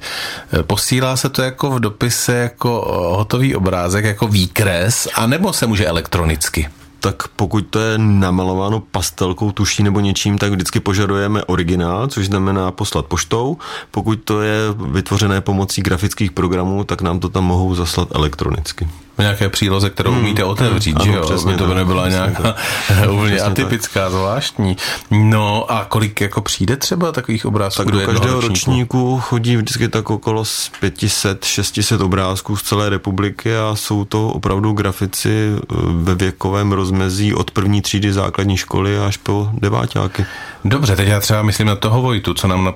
Eh, 0.59 0.63
Posílá 0.63 1.17
se 1.17 1.29
to 1.29 1.41
jako 1.41 1.71
v 1.71 1.79
dopise 1.79 2.33
jako 2.33 2.69
hotový 3.17 3.55
obrázek, 3.55 4.05
jako 4.05 4.27
výkres, 4.27 5.07
anebo 5.15 5.53
se 5.53 5.67
může 5.67 5.85
elektronicky? 5.85 6.69
Tak 7.03 7.27
pokud 7.27 7.61
to 7.61 7.79
je 7.79 7.97
namalováno 7.97 8.79
pastelkou, 8.79 9.51
tuší 9.51 9.83
nebo 9.83 9.99
něčím, 9.99 10.37
tak 10.37 10.51
vždycky 10.51 10.79
požadujeme 10.79 11.43
originál, 11.43 12.07
což 12.07 12.25
znamená 12.25 12.71
poslat 12.71 13.05
poštou. 13.05 13.57
Pokud 13.91 14.15
to 14.15 14.41
je 14.41 14.59
vytvořené 14.91 15.41
pomocí 15.41 15.81
grafických 15.81 16.31
programů, 16.31 16.83
tak 16.83 17.01
nám 17.01 17.19
to 17.19 17.29
tam 17.29 17.43
mohou 17.43 17.75
zaslat 17.75 18.07
elektronicky. 18.11 18.87
V 19.21 19.23
nějaké 19.23 19.49
příloze, 19.49 19.89
kterou 19.89 20.11
umíte 20.11 20.43
otevřít, 20.43 20.95
ano, 20.95 21.05
že 21.05 21.11
jo? 21.11 21.21
přesně 21.21 21.57
to 21.57 21.67
tak, 21.67 21.75
nebyla 21.75 22.03
přesně 22.03 22.17
nějaká 22.17 22.43
tak. 22.43 23.09
úplně 23.11 23.39
atypická, 23.39 24.09
zvláštní. 24.09 24.77
No 25.11 25.71
a 25.71 25.85
kolik 25.85 26.21
jako 26.21 26.41
přijde 26.41 26.77
třeba 26.77 27.11
takových 27.11 27.45
obrázků 27.45 27.83
Tak 27.83 27.91
do 27.91 27.99
do 27.99 28.05
každého 28.05 28.35
ročníku? 28.41 28.49
ročníku 28.49 29.19
chodí 29.19 29.57
vždycky 29.57 29.87
tak 29.87 30.09
okolo 30.09 30.45
z 30.45 30.71
500, 30.79 31.45
600 31.45 32.01
obrázků 32.01 32.55
z 32.57 32.63
celé 32.63 32.89
republiky 32.89 33.57
a 33.57 33.75
jsou 33.75 34.05
to 34.05 34.27
opravdu 34.27 34.71
grafici 34.73 35.51
eh, 35.53 35.75
ve 35.91 36.15
věkovém 36.15 36.71
rozmezí 36.71 37.33
od 37.33 37.51
první 37.51 37.81
třídy 37.81 38.13
základní 38.13 38.57
školy 38.57 38.99
až 38.99 39.17
po 39.17 39.49
deváťáky. 39.53 40.25
Dobře, 40.65 40.95
teď 40.95 41.07
já 41.07 41.19
třeba 41.19 41.41
myslím 41.41 41.67
na 41.67 41.75
toho 41.75 42.01
Vojtu, 42.01 42.33
co 42.33 42.47
nám 42.47 42.73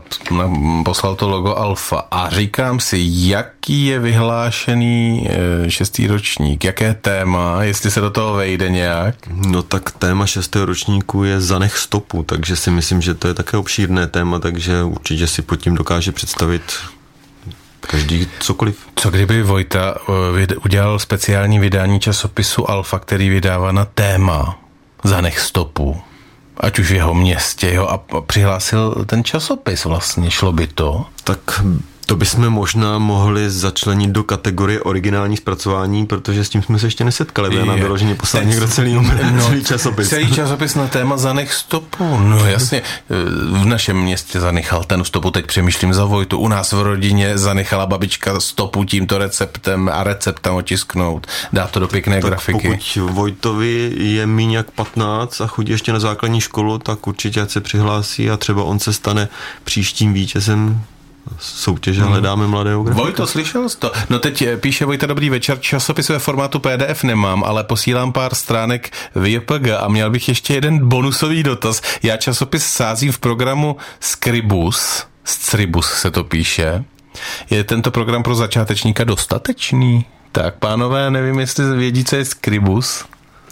poslal 0.86 1.16
to 1.16 1.30
logo 1.30 1.56
Alfa 1.58 2.04
a 2.12 2.30
říkám 2.30 2.80
si, 2.80 2.98
jaký 3.10 3.86
je 3.86 4.00
vyhlášený 4.00 5.28
e, 5.30 5.72
šestý 5.72 6.08
ročník, 6.08 6.64
jaké 6.64 6.94
téma, 6.94 7.64
jestli 7.64 7.92
se 7.92 8.02
do 8.02 8.10
toho 8.10 8.34
vejde 8.34 8.70
nějak. 8.70 9.16
No 9.28 9.64
tak 9.64 9.92
téma 9.92 10.26
šestého 10.26 10.66
ročníku 10.66 11.24
je 11.24 11.42
zanech 11.42 11.78
stopu, 11.78 12.24
takže 12.24 12.56
si 12.56 12.72
myslím, 12.72 13.02
že 13.02 13.14
to 13.14 13.28
je 13.28 13.34
také 13.34 13.58
obšírné 13.58 14.08
téma, 14.08 14.40
takže 14.40 14.84
určitě 14.84 15.28
si 15.28 15.42
pod 15.42 15.56
tím 15.56 15.76
dokáže 15.76 16.12
představit 16.12 16.74
každý 17.82 18.28
cokoliv. 18.40 18.78
Co 18.96 19.10
kdyby 19.10 19.44
Vojta 19.44 19.96
vyd- 20.36 20.58
udělal 20.66 21.00
speciální 21.00 21.60
vydání 21.60 22.00
časopisu 22.00 22.70
Alfa, 22.70 23.00
který 23.00 23.30
vydává 23.30 23.72
na 23.72 23.86
téma 23.86 24.60
zanech 25.04 25.40
stopu, 25.40 26.02
ať 26.58 26.80
už 26.80 26.92
v 26.92 26.96
jeho 26.96 27.14
městě, 27.14 27.74
jo, 27.74 27.88
a 27.88 28.22
přihlásil 28.22 29.06
ten 29.06 29.24
časopis 29.24 29.86
vlastně, 29.86 30.32
šlo 30.32 30.52
by 30.52 30.68
to? 30.68 31.06
Tak 31.24 31.40
to 32.06 32.16
bychom 32.16 32.50
možná 32.50 32.98
mohli 32.98 33.50
začlenit 33.50 34.10
do 34.10 34.24
kategorie 34.24 34.82
originální 34.82 35.38
zpracování, 35.38 36.06
protože 36.06 36.44
s 36.44 36.50
tím 36.50 36.64
jsme 36.64 36.80
se 36.80 36.88
ještě 36.88 37.04
nesetkali. 37.04 37.50
By 37.50 37.66
nám 37.66 37.80
vyloženě 37.80 38.16
poslali 38.16 38.46
někdo 38.46 38.68
celý, 38.68 38.94
no, 38.94 39.04
celý 39.42 39.64
časopis. 39.64 40.10
Celý 40.10 40.34
časopis 40.34 40.76
na 40.76 40.88
téma 40.88 41.18
zanech 41.18 41.54
stopu. 41.54 42.18
No 42.18 42.46
jasně, 42.46 42.82
v 43.52 43.66
našem 43.66 43.98
městě 43.98 44.40
zanechal 44.40 44.84
ten 44.84 45.04
stopu, 45.04 45.32
teď 45.32 45.46
přemýšlím 45.46 45.94
za 45.94 46.06
Vojtu. 46.06 46.38
U 46.38 46.48
nás 46.48 46.72
v 46.72 46.82
rodině 46.82 47.38
zanechala 47.38 47.86
babička 47.86 48.40
stopu 48.40 48.84
tímto 48.84 49.18
receptem 49.18 49.90
a 49.94 50.04
recept 50.04 50.42
tam 50.42 50.56
otisknout. 50.56 51.28
Dá 51.54 51.68
to 51.68 51.80
do 51.80 51.88
pěkné 51.88 52.22
tak 52.22 52.30
grafiky. 52.30 52.70
pokud 52.70 53.14
Vojtovi 53.14 53.94
je 53.98 54.28
míň 54.28 54.52
jak 54.52 54.72
15 54.72 55.42
a 55.42 55.48
chodí 55.48 55.72
ještě 55.72 55.94
na 55.94 56.00
základní 56.00 56.42
školu, 56.42 56.78
tak 56.78 57.08
určitě 57.08 57.46
se 57.48 57.62
přihlásí 57.62 58.30
a 58.30 58.38
třeba 58.38 58.64
on 58.64 58.80
se 58.80 58.94
stane 58.94 59.28
příštím 59.64 60.14
vítězem 60.14 60.84
soutěže 61.40 62.02
Hledáme 62.02 62.48
mladého 62.48 62.84
grafika. 62.84 63.04
Vojto, 63.04 63.28
slyšel 63.28 63.70
jsi 63.70 63.78
to? 63.78 63.92
No 64.10 64.20
teď 64.20 64.42
eh, 64.42 64.58
píše 64.58 64.86
Vojta, 64.86 65.08
dobrý 65.08 65.30
večer, 65.30 65.60
časopis 65.60 66.10
ve 66.10 66.20
formátu 66.20 66.60
PDF 66.60 67.04
nemám, 67.04 67.44
ale 67.44 67.64
posílám 67.64 68.14
pár 68.14 68.36
stránek 68.36 68.92
v 69.16 69.26
JPG 69.26 69.68
a 69.80 69.88
měl 69.88 70.10
bych 70.10 70.28
ještě 70.28 70.54
jeden 70.54 70.90
bonusový 70.90 71.44
dotaz. 71.44 71.82
Já 72.04 72.18
časopis 72.18 72.66
sázím 72.66 73.12
v 73.12 73.20
programu 73.20 73.78
Scribus, 74.00 75.04
Scribus 75.24 75.88
se 75.94 76.12
to 76.12 76.24
píše. 76.24 76.84
Je 77.50 77.64
tento 77.64 77.92
program 77.92 78.24
pro 78.24 78.36
začátečníka 78.36 79.04
dostatečný? 79.04 80.06
Tak, 80.32 80.56
pánové, 80.56 81.12
nevím, 81.12 81.40
jestli 81.40 81.78
vědí, 81.78 82.04
co 82.04 82.16
je 82.16 82.26
Scribus. 82.26 83.06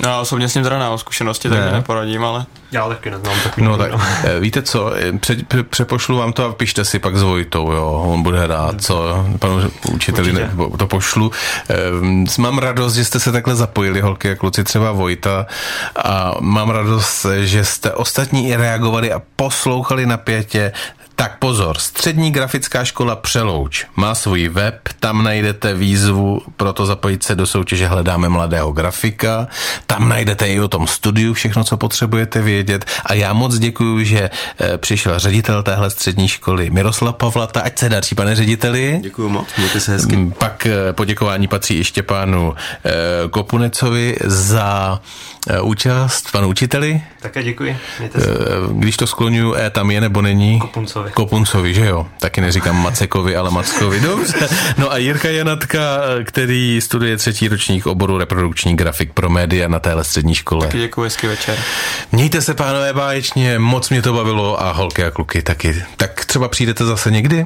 Já 0.04 0.20
osobně 0.20 0.50
s 0.50 0.56
ním 0.56 0.64
teda 0.64 0.80
nemám 0.80 0.98
zkušenosti, 0.98 1.50
tak 1.50 1.60
Ne. 1.60 1.66
ne. 1.66 1.72
neporadím, 1.72 2.24
ale 2.26 2.46
Já 2.72 2.88
taky 2.88 3.12
neznám 3.12 3.36
takový. 3.44 3.66
No 3.66 3.78
tak, 3.78 3.92
eh, 4.24 4.40
víte 4.40 4.62
co, 4.62 4.94
eh, 4.96 5.18
pře, 5.20 5.36
pře, 5.48 5.64
přepošlu 5.64 6.18
vám 6.18 6.34
to 6.34 6.46
a 6.46 6.54
pište 6.54 6.86
si 6.86 7.00
pak 7.00 7.16
s 7.18 7.22
Vojtou, 7.22 7.72
jo, 7.72 8.06
on 8.08 8.24
bude 8.24 8.48
rád, 8.48 8.82
co, 8.82 9.26
panu 9.40 9.72
učiteli 9.94 10.34
ne, 10.34 10.52
to 10.78 10.88
pošlu. 10.88 11.32
Ehm, 11.70 12.26
Mám 12.40 12.58
radost, 12.58 12.94
že 12.96 13.06
jste 13.06 13.20
se 13.20 13.32
takhle 13.32 13.56
zapojili, 13.56 14.02
holky 14.02 14.32
a 14.32 14.36
kluci, 14.36 14.64
třeba 14.64 14.92
Vojta, 14.92 15.46
a 16.04 16.34
mám 16.40 16.70
radost, 16.70 17.26
že 17.44 17.66
jste 17.66 17.92
ostatní 17.92 18.48
i 18.50 18.56
reagovali 18.56 19.14
a 19.14 19.22
poslouchali 19.36 20.06
napětě, 20.06 20.72
tak 21.24 21.38
pozor, 21.38 21.78
střední 21.78 22.32
grafická 22.32 22.86
škola 22.86 23.16
Přelouč 23.16 23.86
má 23.96 24.16
svůj 24.16 24.48
web, 24.48 24.90
tam 25.00 25.24
najdete 25.24 25.74
výzvu 25.74 26.42
pro 26.58 26.74
to 26.74 26.86
zapojit 26.86 27.24
se 27.24 27.36
do 27.36 27.46
soutěže 27.46 27.88
Hledáme 27.88 28.30
mladého 28.30 28.72
grafika, 28.72 29.48
tam 29.88 30.10
najdete 30.10 30.48
i 30.48 30.60
o 30.60 30.68
tom 30.68 30.88
studiu 30.88 31.34
všechno, 31.34 31.64
co 31.64 31.78
potřebujete 31.78 32.42
vědět 32.42 32.86
a 33.06 33.14
já 33.14 33.34
moc 33.34 33.60
děkuji, 33.60 34.06
že 34.06 34.30
eh, 34.60 34.78
přišel 34.78 35.20
ředitel 35.20 35.64
téhle 35.64 35.90
střední 35.90 36.28
školy 36.28 36.70
Miroslav 36.70 37.16
Pavlata, 37.16 37.62
ať 37.62 37.80
se 37.80 37.90
daří, 37.90 38.16
pane 38.16 38.36
řediteli. 38.36 39.00
Děkuji 39.02 39.30
moc, 39.30 39.48
mějte 39.58 39.80
se 39.80 39.92
hezky. 39.92 40.16
Mm, 40.16 40.32
Pak 40.32 40.66
eh, 40.66 40.94
poděkování 40.94 41.48
patří 41.48 41.78
ještě 41.78 42.04
pánu 42.04 42.54
eh, 42.86 42.92
Kopunecovi 43.30 44.18
za 44.26 45.02
účast, 45.62 46.32
panu 46.32 46.48
učiteli. 46.48 47.02
Také 47.22 47.44
děkuji. 47.44 47.78
Mějte 48.00 48.22
se. 48.22 48.28
Když 48.72 48.98
to 48.98 49.08
skloňuju, 49.08 49.56
E 49.56 49.70
tam 49.70 49.92
je 49.92 50.02
nebo 50.02 50.22
není? 50.22 50.60
Kopuncovi. 50.60 51.12
Kopuncovi, 51.13 51.73
že 51.73 51.86
jo? 51.86 52.08
Taky 52.19 52.41
neříkám 52.41 52.84
Macekovi, 52.84 53.36
ale 53.36 53.52
Mackovi. 53.52 53.99
Dobře. 53.99 54.49
No 54.78 54.91
a 54.91 54.97
Jirka 54.97 55.30
Janatka, 55.30 55.80
který 56.23 56.82
studuje 56.82 57.17
třetí 57.17 57.47
ročník 57.47 57.86
oboru 57.88 58.17
reprodukční 58.17 58.76
grafik 58.76 59.13
pro 59.13 59.30
média 59.30 59.67
na 59.67 59.80
téhle 59.80 60.04
střední 60.04 60.36
škole. 60.36 60.65
taky 60.67 60.78
děkuji, 60.78 61.04
hezký 61.04 61.28
večer. 61.28 61.58
Mějte 62.12 62.41
se, 62.41 62.54
pánové, 62.54 62.93
báječně, 62.93 63.60
moc 63.60 63.89
mě 63.89 64.02
to 64.02 64.13
bavilo 64.13 64.63
a 64.63 64.71
holky 64.71 65.04
a 65.04 65.12
kluky 65.12 65.41
taky. 65.41 65.84
Tak 65.97 66.26
třeba 66.26 66.47
přijdete 66.47 66.86
zase 66.86 67.12
někdy? 67.12 67.45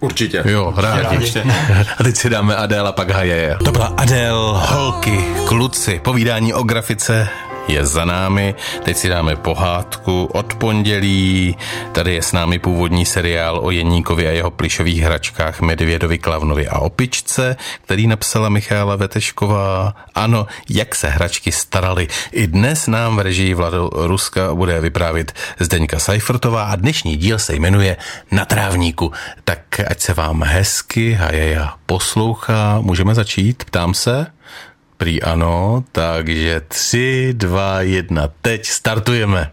Určitě. 0.00 0.42
Jo, 0.46 0.74
rádi. 0.76 1.16
Ještě. 1.20 1.42
A 1.98 2.02
teď 2.04 2.16
si 2.16 2.30
dáme 2.30 2.56
Adél 2.56 2.86
a 2.86 2.92
pak 2.92 3.10
Haje. 3.10 3.56
To 3.64 3.72
byla 3.72 3.86
Adél, 3.86 4.62
holky, 4.68 5.24
kluci. 5.48 6.00
Povídání 6.04 6.54
o 6.54 6.62
grafice 6.62 7.28
je 7.70 7.86
za 7.86 8.04
námi. 8.04 8.54
Teď 8.82 8.96
si 8.96 9.08
dáme 9.08 9.36
pohádku 9.36 10.24
od 10.24 10.54
pondělí. 10.54 11.56
Tady 11.92 12.14
je 12.14 12.22
s 12.22 12.32
námi 12.32 12.58
původní 12.58 13.06
seriál 13.06 13.60
o 13.62 13.70
Jeníkovi 13.70 14.28
a 14.28 14.30
jeho 14.30 14.50
plišových 14.50 15.02
hračkách 15.02 15.60
Medvědovi, 15.60 16.18
Klavnovi 16.18 16.68
a 16.68 16.78
Opičce, 16.78 17.56
který 17.84 18.06
napsala 18.06 18.48
Michála 18.48 18.96
Vetešková. 18.96 19.94
Ano, 20.14 20.46
jak 20.68 20.94
se 20.94 21.08
hračky 21.08 21.52
starali. 21.52 22.08
I 22.32 22.46
dnes 22.46 22.86
nám 22.86 23.16
v 23.16 23.20
režii 23.20 23.54
Vlado 23.54 23.90
Ruska 23.92 24.54
bude 24.54 24.80
vyprávět 24.80 25.32
Zdeňka 25.58 25.98
Seifertová 25.98 26.64
a 26.64 26.76
dnešní 26.76 27.16
díl 27.16 27.38
se 27.38 27.54
jmenuje 27.54 27.96
Na 28.30 28.44
trávníku. 28.44 29.12
Tak 29.44 29.80
ať 29.80 30.00
se 30.00 30.14
vám 30.14 30.42
hezky 30.42 31.12
Hajeja 31.12 31.74
poslouchá. 31.86 32.80
Můžeme 32.80 33.14
začít? 33.14 33.64
Ptám 33.64 33.94
se? 33.94 34.26
Prý 35.00 35.22
ano, 35.22 35.84
takže 35.92 36.60
tři, 36.68 37.32
dva, 37.32 37.80
jedna, 37.80 38.28
teď 38.42 38.66
startujeme. 38.66 39.50